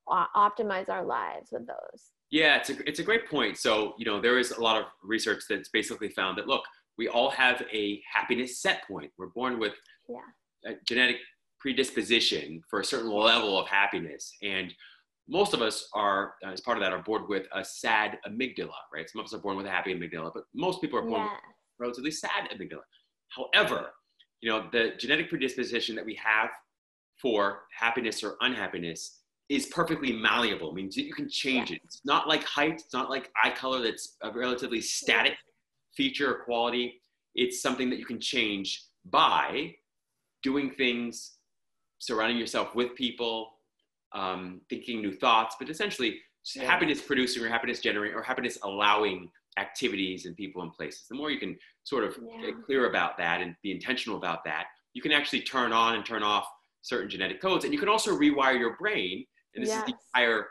optimize 0.08 0.88
our 0.88 1.04
lives 1.04 1.50
with 1.52 1.66
those 1.66 2.11
yeah 2.32 2.56
it's 2.56 2.70
a, 2.70 2.88
it's 2.88 2.98
a 2.98 3.04
great 3.04 3.28
point 3.28 3.56
so 3.56 3.94
you 3.98 4.04
know 4.04 4.20
there 4.20 4.38
is 4.38 4.50
a 4.50 4.60
lot 4.60 4.76
of 4.76 4.86
research 5.04 5.44
that's 5.48 5.68
basically 5.68 6.08
found 6.08 6.36
that 6.36 6.48
look 6.48 6.64
we 6.98 7.06
all 7.06 7.30
have 7.30 7.62
a 7.72 8.02
happiness 8.12 8.60
set 8.60 8.86
point 8.88 9.10
we're 9.16 9.28
born 9.28 9.60
with 9.60 9.74
yeah. 10.08 10.72
a 10.72 10.74
genetic 10.84 11.18
predisposition 11.60 12.60
for 12.68 12.80
a 12.80 12.84
certain 12.84 13.10
level 13.10 13.56
of 13.56 13.68
happiness 13.68 14.34
and 14.42 14.74
most 15.28 15.54
of 15.54 15.62
us 15.62 15.88
are, 15.94 16.34
as 16.44 16.60
part 16.60 16.76
of 16.76 16.82
that, 16.82 16.92
are 16.92 17.02
born 17.02 17.24
with 17.28 17.46
a 17.54 17.64
sad 17.64 18.18
amygdala, 18.28 18.72
right? 18.92 19.08
Some 19.08 19.20
of 19.20 19.26
us 19.26 19.34
are 19.34 19.38
born 19.38 19.56
with 19.56 19.66
a 19.66 19.70
happy 19.70 19.94
amygdala, 19.94 20.32
but 20.34 20.44
most 20.54 20.80
people 20.80 20.98
are 20.98 21.02
born 21.02 21.22
yeah. 21.22 21.30
with 21.30 21.40
relatively 21.78 22.10
sad 22.10 22.48
amygdala. 22.52 22.82
However, 23.28 23.90
you 24.40 24.50
know, 24.50 24.68
the 24.72 24.92
genetic 24.98 25.28
predisposition 25.28 25.94
that 25.96 26.04
we 26.04 26.14
have 26.16 26.50
for 27.20 27.60
happiness 27.76 28.22
or 28.24 28.36
unhappiness 28.40 29.21
is 29.48 29.66
perfectly 29.66 30.12
malleable. 30.12 30.70
It 30.70 30.74
means 30.74 30.96
you 30.96 31.12
can 31.12 31.28
change 31.28 31.70
yeah. 31.70 31.76
it. 31.76 31.83
It's 31.85 32.00
not 32.05 32.28
like 32.28 32.44
height, 32.44 32.74
it's 32.74 32.92
not 32.92 33.11
like 33.11 33.31
eye 33.42 33.50
color 33.50 33.83
that's 33.83 34.16
a 34.22 34.31
relatively 34.31 34.81
static 34.81 35.35
feature 35.96 36.31
or 36.35 36.44
quality. 36.44 37.00
It's 37.35 37.61
something 37.61 37.90
that 37.90 37.98
you 37.98 38.07
can 38.07 38.20
change 38.20 38.85
by 39.07 39.74
doing 40.42 40.70
things, 40.70 41.33
surrounding 41.98 42.38
yourself 42.38 42.74
with 42.74 42.94
people, 42.94 43.50
um, 44.14 44.61
thinking 44.68 45.00
new 45.00 45.12
thoughts, 45.12 45.57
but 45.59 45.68
essentially 45.70 46.18
yeah. 46.55 46.64
happiness 46.64 47.00
producing 47.00 47.42
or 47.42 47.48
happiness 47.48 47.81
generating 47.81 48.16
or 48.16 48.22
happiness 48.22 48.59
allowing 48.62 49.31
activities 49.59 50.26
and 50.26 50.37
people 50.37 50.62
and 50.62 50.72
places. 50.72 51.05
The 51.09 51.16
more 51.16 51.31
you 51.31 51.38
can 51.38 51.57
sort 51.85 52.05
of 52.05 52.18
yeah. 52.22 52.46
get 52.46 52.62
clear 52.64 52.88
about 52.88 53.16
that 53.18 53.40
and 53.40 53.55
be 53.62 53.70
intentional 53.70 54.16
about 54.16 54.44
that, 54.44 54.64
you 54.94 55.02
can 55.02 55.12
actually 55.12 55.42
turn 55.42 55.72
on 55.72 55.94
and 55.94 56.05
turn 56.05 56.22
off 56.22 56.46
certain 56.83 57.09
genetic 57.09 57.40
codes. 57.40 57.64
And 57.64 57.72
you 57.72 57.78
can 57.78 57.88
also 57.88 58.16
rewire 58.16 58.59
your 58.59 58.76
brain. 58.76 59.24
And 59.54 59.62
this 59.62 59.70
yes. 59.70 59.80
is 59.80 59.92
the 59.92 59.98
entire 60.14 60.46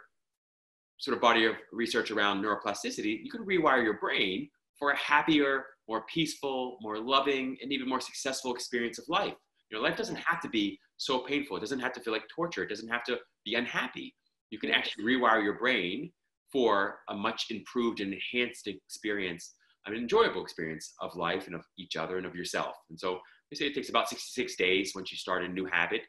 sort 0.99 1.15
of 1.15 1.21
body 1.21 1.45
of 1.45 1.55
research 1.71 2.11
around 2.11 2.43
neuroplasticity. 2.43 3.23
You 3.23 3.31
can 3.31 3.45
rewire 3.45 3.83
your 3.83 3.97
brain 3.99 4.49
for 4.77 4.91
a 4.91 4.97
happier, 4.97 5.65
more 5.87 6.03
peaceful, 6.11 6.77
more 6.81 6.99
loving, 6.99 7.57
and 7.61 7.71
even 7.71 7.89
more 7.89 8.01
successful 8.01 8.53
experience 8.53 8.99
of 8.99 9.05
life. 9.09 9.33
Your 9.71 9.81
life 9.81 9.97
doesn't 9.97 10.17
have 10.17 10.41
to 10.41 10.49
be 10.49 10.79
so 10.97 11.19
painful. 11.19 11.57
It 11.57 11.61
doesn't 11.61 11.79
have 11.79 11.93
to 11.93 12.01
feel 12.01 12.13
like 12.13 12.23
torture. 12.33 12.63
It 12.63 12.69
doesn't 12.69 12.89
have 12.89 13.03
to 13.05 13.17
be 13.45 13.55
unhappy. 13.55 14.13
You 14.51 14.59
can 14.59 14.69
actually 14.69 15.05
rewire 15.05 15.43
your 15.43 15.57
brain 15.57 16.11
for 16.51 16.99
a 17.09 17.15
much 17.15 17.45
improved 17.49 18.01
and 18.01 18.13
enhanced 18.13 18.67
experience, 18.67 19.55
an 19.85 19.95
enjoyable 19.95 20.43
experience 20.43 20.93
of 20.99 21.15
life 21.15 21.47
and 21.47 21.55
of 21.55 21.63
each 21.79 21.95
other 21.95 22.17
and 22.17 22.25
of 22.25 22.35
yourself. 22.35 22.75
And 22.89 22.99
so 22.99 23.19
they 23.49 23.55
say 23.55 23.67
it 23.67 23.73
takes 23.73 23.89
about 23.89 24.09
66 24.09 24.55
days 24.55 24.91
once 24.93 25.11
you 25.11 25.17
start 25.17 25.43
a 25.43 25.47
new 25.47 25.65
habit 25.65 26.01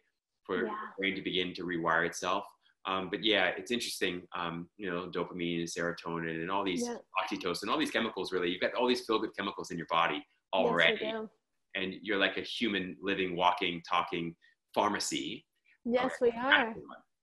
for 0.45 0.57
yeah. 0.57 0.63
your 0.63 0.77
brain 0.99 1.15
to 1.15 1.23
begin 1.23 1.55
to 1.55 1.63
rewire 1.63 2.07
itself. 2.07 2.45
Um, 2.85 3.09
but 3.11 3.25
yeah, 3.25 3.51
it's 3.57 3.71
interesting. 3.71 4.23
Um, 4.35 4.69
you 4.77 4.91
know, 4.91 5.09
dopamine 5.09 5.61
and 5.61 5.69
serotonin 5.69 6.41
and 6.41 6.51
all 6.51 6.65
these 6.65 6.83
yeah. 6.83 6.97
oxytocin, 7.23 7.69
all 7.69 7.79
these 7.79 7.91
chemicals. 7.91 8.33
Really, 8.33 8.51
you've 8.51 8.61
got 8.61 8.75
all 8.75 8.89
these 8.89 9.03
feel-good 9.03 9.37
chemicals 9.37 9.71
in 9.71 9.79
your 9.79 9.87
body 9.89 10.25
already, 10.53 10.99
yes, 11.01 11.27
and 11.75 11.95
you're 12.03 12.19
like 12.19 12.37
a 12.37 12.43
human, 12.43 12.97
living, 13.01 13.37
walking, 13.37 13.83
talking 13.89 14.35
pharmacy. 14.75 15.47
Yes, 15.85 16.13
we 16.21 16.31
are. 16.31 16.75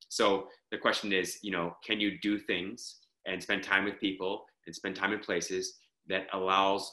So 0.09 0.47
the 0.71 0.77
question 0.77 1.13
is, 1.13 1.37
you 1.43 1.51
know, 1.51 1.75
can 1.85 1.99
you 1.99 2.19
do 2.21 2.39
things 2.39 2.97
and 3.27 3.41
spend 3.41 3.63
time 3.63 3.85
with 3.85 3.99
people 3.99 4.45
and 4.65 4.75
spend 4.75 4.95
time 4.95 5.13
in 5.13 5.19
places 5.19 5.75
that 6.07 6.27
allows 6.33 6.91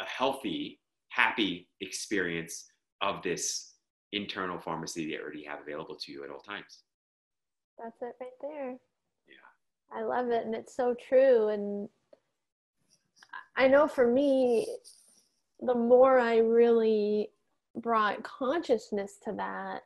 a 0.00 0.04
healthy, 0.04 0.80
happy 1.08 1.68
experience 1.80 2.66
of 3.00 3.22
this 3.22 3.74
internal 4.12 4.60
pharmacy 4.60 5.06
that 5.06 5.12
you 5.12 5.20
already 5.20 5.44
have 5.44 5.60
available 5.60 5.96
to 5.96 6.12
you 6.12 6.22
at 6.24 6.30
all 6.30 6.40
times. 6.40 6.84
That's 7.78 8.00
it 8.02 8.16
right 8.20 8.30
there. 8.40 8.70
Yeah. 9.28 9.96
I 9.96 10.02
love 10.02 10.28
it 10.28 10.44
and 10.44 10.54
it's 10.54 10.74
so 10.74 10.94
true 10.94 11.48
and 11.48 11.88
I 13.56 13.68
know 13.68 13.86
for 13.86 14.06
me 14.06 14.66
the 15.60 15.74
more 15.74 16.18
I 16.18 16.38
really 16.38 17.30
brought 17.76 18.22
consciousness 18.22 19.18
to 19.24 19.32
that 19.32 19.82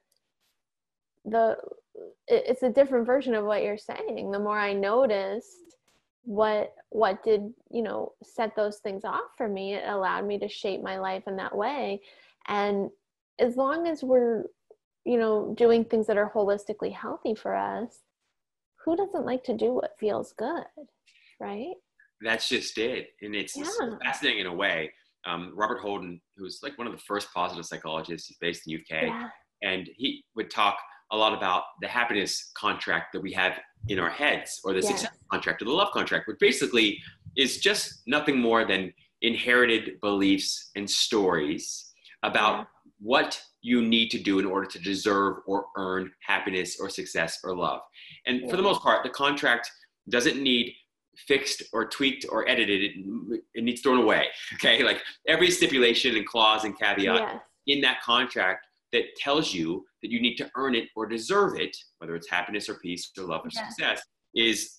the 1.24 1.56
it's 2.28 2.62
a 2.62 2.70
different 2.70 3.06
version 3.06 3.34
of 3.34 3.44
what 3.44 3.62
you're 3.62 3.78
saying 3.78 4.30
the 4.30 4.38
more 4.38 4.58
i 4.58 4.72
noticed 4.72 5.76
what 6.22 6.74
what 6.90 7.22
did 7.22 7.52
you 7.70 7.82
know 7.82 8.12
set 8.22 8.54
those 8.56 8.78
things 8.78 9.04
off 9.04 9.30
for 9.36 9.48
me 9.48 9.74
it 9.74 9.84
allowed 9.86 10.26
me 10.26 10.38
to 10.38 10.48
shape 10.48 10.82
my 10.82 10.98
life 10.98 11.24
in 11.26 11.36
that 11.36 11.56
way 11.56 12.00
and 12.48 12.90
as 13.38 13.56
long 13.56 13.86
as 13.86 14.02
we're 14.02 14.44
you 15.06 15.18
know 15.18 15.54
doing 15.56 15.84
things 15.84 16.06
that 16.06 16.18
are 16.18 16.30
holistically 16.34 16.92
healthy 16.92 17.34
for 17.34 17.54
us 17.54 18.00
who 18.84 18.96
doesn't 18.96 19.24
like 19.24 19.42
to 19.44 19.56
do 19.56 19.72
what 19.72 19.96
feels 19.98 20.32
good 20.36 20.64
right 21.40 21.74
that's 22.22 22.48
just 22.48 22.76
it 22.78 23.08
and 23.22 23.34
it's, 23.34 23.56
yeah. 23.56 23.64
fascinating 24.04 24.40
in 24.40 24.46
a 24.46 24.54
way 24.54 24.90
um, 25.26 25.52
robert 25.54 25.78
holden 25.78 26.20
who's 26.36 26.60
like 26.62 26.76
one 26.78 26.86
of 26.86 26.92
the 26.92 27.02
first 27.06 27.28
positive 27.34 27.64
psychologists 27.64 28.28
he's 28.28 28.38
based 28.38 28.62
in 28.66 28.74
uk 28.74 28.90
yeah. 28.90 29.28
and 29.62 29.88
he 29.96 30.24
would 30.34 30.50
talk 30.50 30.76
a 31.12 31.16
lot 31.16 31.32
about 31.32 31.64
the 31.80 31.88
happiness 31.88 32.50
contract 32.56 33.12
that 33.12 33.20
we 33.20 33.32
have 33.32 33.52
in 33.88 33.98
our 33.98 34.10
heads 34.10 34.60
or 34.64 34.72
the 34.72 34.80
yes. 34.80 34.88
success 34.88 35.16
contract 35.30 35.62
or 35.62 35.66
the 35.66 35.72
love 35.72 35.92
contract, 35.92 36.26
which 36.26 36.38
basically 36.40 37.00
is 37.36 37.58
just 37.58 38.02
nothing 38.06 38.40
more 38.40 38.64
than 38.64 38.92
inherited 39.22 40.00
beliefs 40.00 40.70
and 40.76 40.88
stories 40.88 41.92
about 42.22 42.58
yeah. 42.58 42.64
what 43.00 43.40
you 43.66 43.82
need 43.82 44.12
to 44.12 44.18
do 44.18 44.38
in 44.38 44.46
order 44.46 44.64
to 44.64 44.78
deserve 44.78 45.38
or 45.44 45.66
earn 45.76 46.08
happiness 46.20 46.78
or 46.78 46.88
success 46.88 47.40
or 47.42 47.56
love. 47.56 47.80
And 48.24 48.42
yeah. 48.42 48.48
for 48.48 48.56
the 48.56 48.62
most 48.62 48.80
part, 48.80 49.02
the 49.02 49.10
contract 49.10 49.68
doesn't 50.08 50.40
need 50.40 50.72
fixed 51.26 51.64
or 51.72 51.84
tweaked 51.84 52.26
or 52.30 52.48
edited. 52.48 52.80
It, 52.82 53.42
it 53.54 53.64
needs 53.64 53.80
thrown 53.80 53.98
away. 53.98 54.26
Okay. 54.54 54.84
Like 54.84 55.02
every 55.26 55.50
stipulation 55.50 56.14
and 56.14 56.24
clause 56.24 56.62
and 56.62 56.78
caveat 56.78 57.20
yes. 57.20 57.40
in 57.66 57.80
that 57.80 58.00
contract 58.02 58.64
that 58.92 59.02
tells 59.16 59.52
you 59.52 59.84
that 60.00 60.12
you 60.12 60.20
need 60.22 60.36
to 60.36 60.48
earn 60.56 60.76
it 60.76 60.84
or 60.94 61.06
deserve 61.06 61.58
it, 61.58 61.76
whether 61.98 62.14
it's 62.14 62.30
happiness 62.30 62.68
or 62.68 62.74
peace 62.74 63.10
or 63.18 63.24
love 63.24 63.40
or 63.44 63.50
yeah. 63.52 63.68
success, 63.68 64.00
is 64.36 64.76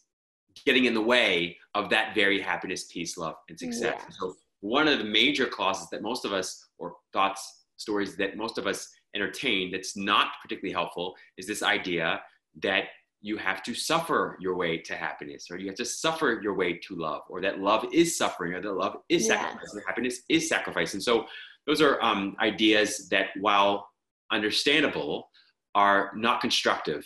getting 0.66 0.86
in 0.86 0.94
the 0.94 1.02
way 1.02 1.58
of 1.76 1.90
that 1.90 2.16
very 2.16 2.40
happiness, 2.40 2.86
peace, 2.86 3.18
love, 3.18 3.36
and 3.50 3.60
success. 3.60 4.00
Yeah. 4.00 4.16
So 4.18 4.34
one 4.62 4.88
of 4.88 4.98
the 4.98 5.04
major 5.04 5.46
clauses 5.46 5.90
that 5.90 6.02
most 6.02 6.24
of 6.24 6.32
us, 6.32 6.66
or 6.80 6.94
thoughts, 7.12 7.66
stories 7.78 8.16
that 8.18 8.36
most 8.36 8.58
of 8.58 8.68
us 8.68 8.90
entertain 9.16 9.72
that's 9.72 9.96
not 9.96 10.30
particularly 10.42 10.74
helpful 10.74 11.16
is 11.38 11.48
this 11.48 11.64
idea 11.64 12.22
that 12.62 12.86
you 13.22 13.38
have 13.38 13.64
to 13.64 13.74
suffer 13.74 14.38
your 14.40 14.56
way 14.56 14.78
to 14.78 14.94
happiness 14.94 15.48
or 15.50 15.58
you 15.58 15.68
have 15.68 15.76
to 15.76 15.86
suffer 15.86 16.40
your 16.44 16.54
way 16.54 16.74
to 16.74 16.96
love 16.96 17.22
or 17.30 17.42
that 17.42 17.60
love 17.60 17.86
is 17.92 18.18
suffering 18.18 18.54
or 18.54 18.62
that 18.62 18.74
love 18.74 18.98
is 19.10 19.26
yes. 19.26 19.30
sacrifice 19.30 19.76
or 19.76 19.84
happiness 19.88 20.22
is 20.30 20.48
sacrifice 20.48 20.94
and 20.94 21.02
so 21.02 21.26
those 21.66 21.82
are 21.82 22.02
um, 22.02 22.36
ideas 22.40 23.08
that 23.10 23.28
while 23.40 23.90
understandable 24.32 25.30
are 25.74 26.12
not 26.16 26.42
constructive 26.42 27.06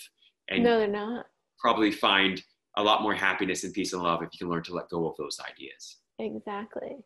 and 0.50 0.64
no 0.64 0.80
they're 0.80 0.88
not. 0.88 1.26
probably 1.60 1.92
find 1.92 2.42
a 2.78 2.84
lot 2.84 3.02
more 3.02 3.14
happiness 3.14 3.64
and 3.64 3.74
peace 3.74 3.94
and 3.94 4.02
love 4.02 4.22
if 4.22 4.30
you 4.34 4.40
can 4.40 4.50
learn 4.50 4.64
to 4.64 4.74
let 4.74 4.90
go 4.90 5.08
of 5.08 5.16
those 5.18 5.38
ideas. 5.42 5.98
Exactly 6.20 6.98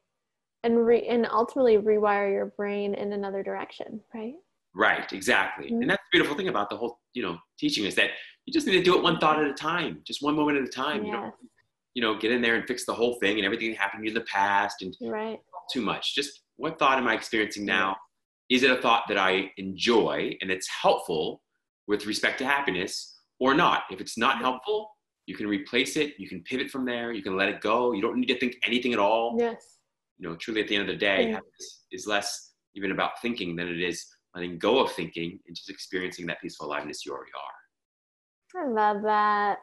and 0.65 0.85
re- 0.85 1.07
and 1.07 1.25
ultimately 1.31 1.77
rewire 1.77 2.31
your 2.31 2.47
brain 2.57 2.93
in 2.93 3.13
another 3.13 3.41
direction 3.41 4.01
right 4.13 4.33
right 4.75 5.13
exactly 5.13 5.67
mm-hmm. 5.67 5.81
and 5.81 5.89
that's 5.89 6.01
the 6.11 6.17
beautiful 6.17 6.35
thing 6.35 6.49
about 6.49 6.69
the 6.69 6.75
whole 6.75 6.99
you 7.13 7.23
know 7.23 7.37
teaching 7.57 7.85
is 7.85 7.95
that 7.95 8.09
you 8.45 8.53
just 8.53 8.67
need 8.67 8.73
to 8.73 8.83
do 8.83 8.97
it 8.97 9.03
one 9.03 9.17
thought 9.19 9.41
at 9.41 9.49
a 9.49 9.53
time 9.53 10.01
just 10.05 10.21
one 10.21 10.35
moment 10.35 10.57
at 10.57 10.63
a 10.63 10.67
time 10.67 11.05
yes. 11.05 11.07
you 11.07 11.11
know 11.11 11.31
you 11.93 12.01
know 12.01 12.19
get 12.19 12.31
in 12.31 12.41
there 12.41 12.55
and 12.55 12.67
fix 12.67 12.85
the 12.85 12.93
whole 12.93 13.15
thing 13.19 13.37
and 13.37 13.45
everything 13.45 13.69
that 13.69 13.77
happened 13.77 14.01
to 14.01 14.09
you 14.09 14.15
in 14.15 14.15
the 14.15 14.25
past 14.25 14.81
and 14.81 14.95
right 15.01 15.39
too 15.71 15.81
much 15.81 16.13
just 16.13 16.41
what 16.57 16.77
thought 16.77 16.97
am 16.97 17.07
i 17.07 17.13
experiencing 17.13 17.65
now 17.65 17.95
is 18.49 18.63
it 18.63 18.71
a 18.71 18.77
thought 18.77 19.05
that 19.07 19.17
I 19.17 19.51
enjoy 19.57 20.37
and 20.41 20.51
it's 20.51 20.67
helpful 20.67 21.41
with 21.87 22.05
respect 22.05 22.37
to 22.39 22.45
happiness 22.45 23.19
or 23.39 23.53
not? 23.53 23.83
If 23.91 23.99
it's 23.99 24.17
not 24.17 24.37
helpful, 24.37 24.91
you 25.25 25.35
can 25.35 25.47
replace 25.47 25.97
it, 25.97 26.13
you 26.19 26.29
can 26.29 26.43
pivot 26.43 26.69
from 26.69 26.85
there, 26.85 27.11
you 27.11 27.23
can 27.23 27.35
let 27.35 27.49
it 27.49 27.61
go. 27.61 27.93
You 27.93 28.01
don't 28.01 28.19
need 28.19 28.27
to 28.27 28.37
think 28.37 28.57
anything 28.63 28.93
at 28.93 28.99
all. 28.99 29.35
Yes. 29.39 29.74
You 30.17 30.29
know, 30.29 30.35
truly 30.35 30.61
at 30.61 30.67
the 30.67 30.75
end 30.75 30.89
of 30.89 30.93
the 30.93 30.99
day, 30.99 31.37
is 31.91 32.07
less 32.07 32.53
even 32.75 32.91
about 32.91 33.21
thinking 33.21 33.55
than 33.55 33.67
it 33.67 33.81
is 33.81 34.05
letting 34.35 34.57
go 34.57 34.83
of 34.83 34.91
thinking 34.91 35.39
and 35.47 35.55
just 35.55 35.69
experiencing 35.69 36.25
that 36.27 36.41
peaceful 36.41 36.67
aliveness 36.67 37.05
you 37.05 37.13
already 37.13 37.31
are. 37.33 38.61
I 38.61 38.67
love 38.69 39.01
that. 39.03 39.57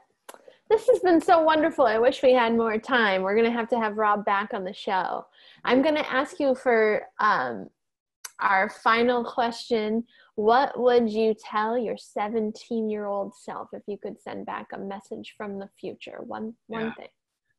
This 0.70 0.86
has 0.88 1.00
been 1.00 1.20
so 1.20 1.42
wonderful. 1.42 1.84
I 1.84 1.98
wish 1.98 2.22
we 2.22 2.32
had 2.32 2.54
more 2.54 2.78
time. 2.78 3.22
We're 3.22 3.34
going 3.34 3.50
to 3.50 3.52
have 3.52 3.68
to 3.68 3.78
have 3.78 3.98
Rob 3.98 4.24
back 4.24 4.54
on 4.54 4.64
the 4.64 4.72
show. 4.72 5.26
I'm 5.64 5.82
going 5.82 5.94
to 5.94 6.10
ask 6.10 6.40
you 6.40 6.54
for 6.54 7.02
um, 7.20 7.68
our 8.40 8.70
final 8.70 9.22
question. 9.24 10.04
What 10.36 10.78
would 10.80 11.10
you 11.10 11.34
tell 11.34 11.76
your 11.76 11.98
17 11.98 12.88
year 12.88 13.04
old 13.04 13.34
self 13.36 13.68
if 13.74 13.82
you 13.86 13.98
could 14.02 14.18
send 14.20 14.46
back 14.46 14.68
a 14.72 14.78
message 14.78 15.34
from 15.36 15.58
the 15.58 15.68
future? 15.78 16.20
One, 16.22 16.54
one 16.68 16.86
Yeah. 16.86 16.94
thing. 16.94 17.08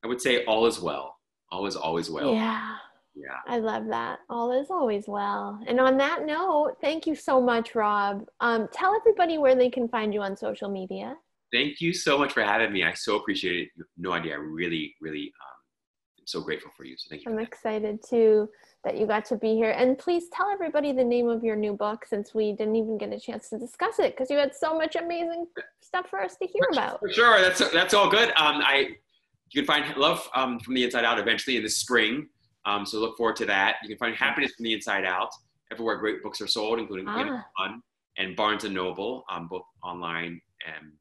I 0.04 0.08
would 0.08 0.22
say 0.22 0.44
all 0.46 0.66
is 0.66 0.80
well. 0.82 1.16
All 1.54 1.68
is 1.68 1.76
always 1.76 2.10
well. 2.10 2.34
Yeah. 2.34 2.78
Yeah. 3.14 3.38
I 3.48 3.60
love 3.60 3.86
that. 3.90 4.20
All 4.28 4.52
is 4.60 4.72
always 4.72 5.04
well. 5.08 5.62
And 5.68 5.80
on 5.80 5.98
that 5.98 6.26
note, 6.26 6.78
thank 6.82 7.06
you 7.06 7.14
so 7.14 7.40
much, 7.40 7.76
Rob. 7.76 8.26
Um, 8.40 8.68
tell 8.74 8.96
everybody 8.96 9.38
where 9.38 9.54
they 9.54 9.70
can 9.70 9.88
find 9.88 10.16
you 10.16 10.24
on 10.24 10.36
social 10.36 10.68
media. 10.68 11.16
Thank 11.54 11.80
you 11.80 11.94
so 11.94 12.18
much 12.18 12.34
for 12.34 12.42
having 12.42 12.74
me. 12.74 12.84
I 12.84 12.94
so 12.94 13.18
appreciate 13.18 13.56
it. 13.56 13.70
You 13.76 13.84
have 13.84 13.88
no 13.98 14.14
idea. 14.14 14.34
I 14.34 14.38
really, 14.38 14.96
really 15.00 15.32
um, 15.42 16.22
am 16.22 16.26
so 16.26 16.42
grateful 16.42 16.72
for 16.76 16.86
you. 16.86 16.96
So 16.98 17.10
thank 17.12 17.24
you. 17.24 17.32
I'm 17.32 17.38
excited 17.38 18.00
too 18.04 18.50
that 18.84 18.98
you 18.98 19.06
got 19.06 19.26
to 19.26 19.38
be 19.38 19.54
here. 19.54 19.76
And 19.78 19.96
please 19.96 20.30
tell 20.34 20.50
everybody 20.50 20.92
the 20.92 21.04
name 21.04 21.30
of 21.30 21.44
your 21.44 21.56
new 21.56 21.74
book 21.74 22.06
since 22.08 22.34
we 22.34 22.54
didn't 22.54 22.76
even 22.76 22.98
get 22.98 23.14
a 23.14 23.20
chance 23.20 23.48
to 23.50 23.60
discuss 23.60 24.00
it 24.00 24.16
because 24.16 24.32
you 24.32 24.38
had 24.38 24.56
so 24.56 24.76
much 24.76 24.96
amazing 24.96 25.46
stuff 25.82 26.10
for 26.10 26.20
us 26.20 26.36
to 26.38 26.48
hear 26.48 26.64
about. 26.72 27.00
For 27.00 27.12
sure. 27.12 27.40
That's 27.42 27.60
that's 27.72 27.94
all 27.94 28.10
good. 28.10 28.30
Um, 28.30 28.60
I 28.66 28.96
you 29.54 29.62
can 29.62 29.66
find 29.68 29.96
love 29.98 30.28
um, 30.36 30.60
from 30.60 30.74
the 30.74 30.84
inside 30.84 31.06
out 31.06 31.20
eventually 31.20 31.58
in 31.58 31.64
the 31.64 31.70
spring. 31.70 32.28
Um, 32.66 32.86
so 32.86 33.00
look 33.00 33.18
forward 33.18 33.36
to 33.38 33.46
that. 33.46 33.78
You 33.84 33.90
can 33.90 33.98
find 33.98 34.16
happiness 34.16 34.54
from 34.56 34.64
the 34.64 34.74
inside 34.74 35.06
out 35.06 35.30
everywhere 35.72 35.98
great 35.98 36.22
books 36.24 36.40
are 36.42 36.48
sold, 36.48 36.80
including 36.80 37.08
Ah. 37.08 37.20
Amazon 37.20 37.84
and 38.18 38.36
Barnes 38.36 38.64
and 38.64 38.74
Noble, 38.74 39.24
um, 39.30 39.48
both 39.48 39.64
online 39.84 40.40
and 40.68 40.92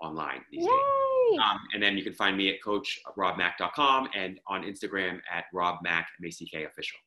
online 0.00 0.40
these 0.50 0.64
days. 0.64 0.70
Yay! 0.70 1.38
Um, 1.38 1.58
and 1.74 1.82
then 1.82 1.96
you 1.96 2.02
can 2.02 2.14
find 2.14 2.36
me 2.36 2.50
at 2.50 2.56
coachrobmack.com 2.64 4.08
and 4.14 4.40
on 4.46 4.62
Instagram 4.64 5.20
at 5.30 5.44
robmack, 5.54 6.04
M-A-C-K 6.20 6.64
official. 6.64 6.98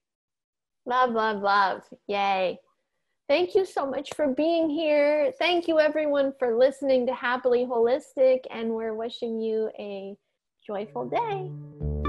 Love, 0.85 1.11
love, 1.11 1.41
love. 1.41 1.81
Yay. 2.07 2.57
Thank 3.27 3.55
you 3.55 3.65
so 3.65 3.87
much 3.89 4.09
for 4.15 4.27
being 4.27 4.69
here. 4.69 5.33
Thank 5.39 5.67
you, 5.67 5.79
everyone, 5.79 6.33
for 6.37 6.55
listening 6.55 7.07
to 7.07 7.13
Happily 7.15 7.65
Holistic, 7.65 8.41
and 8.51 8.69
we're 8.69 8.93
wishing 8.93 9.41
you 9.41 9.71
a 9.79 10.15
joyful 10.65 11.05
day. 11.05 11.51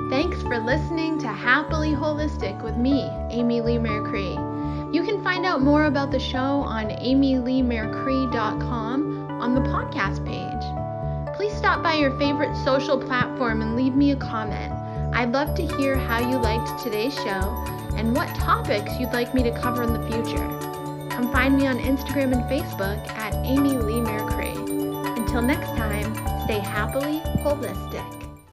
Thanks 0.09 0.41
for 0.43 0.59
listening 0.59 1.19
to 1.19 1.27
Happily 1.27 1.91
Holistic 1.91 2.63
with 2.65 2.77
me, 2.77 3.03
Amy 3.31 3.61
Leigh 3.61 3.79
Mercree. 3.79 4.95
You 4.95 5.05
can 5.05 5.23
find 5.23 5.45
out 5.45 5.61
more 5.61 5.85
about 5.87 6.11
the 6.11 6.19
show 6.19 6.39
on 6.39 6.89
amyleighmercree.com 6.89 9.31
on 9.31 9.55
the 9.55 9.61
podcast 9.61 10.25
page. 10.25 11.37
Please 11.37 11.55
stop 11.55 11.83
by 11.83 11.93
your 11.95 12.19
favorite 12.19 12.57
social 12.65 12.99
platform 12.99 13.61
and 13.61 13.77
leave 13.77 13.95
me 13.95 14.13
a 14.13 14.17
comment. 14.17 14.73
I'd 15.15 15.33
love 15.33 15.55
to 15.57 15.67
hear 15.77 15.97
how 15.97 16.21
you 16.21 16.39
liked 16.39 16.83
today's 16.83 17.13
show 17.15 17.65
and 17.97 18.17
what 18.17 18.35
topics 18.37 18.99
you'd 18.99 19.13
like 19.13 19.35
me 19.35 19.43
to 19.43 19.51
cover 19.61 19.83
in 19.83 19.93
the 19.93 20.01
future. 20.11 20.49
Come 21.11 21.31
find 21.31 21.59
me 21.59 21.67
on 21.67 21.79
Instagram 21.79 22.33
and 22.33 22.43
Facebook 22.45 23.07
at 23.19 23.35
Amy 23.45 23.77
Leigh 23.77 24.01
Mercree. 24.01 24.57
Until 25.19 25.43
next 25.43 25.77
time, 25.77 26.15
stay 26.47 26.61
happily 26.61 27.21
holistic. 27.43 28.26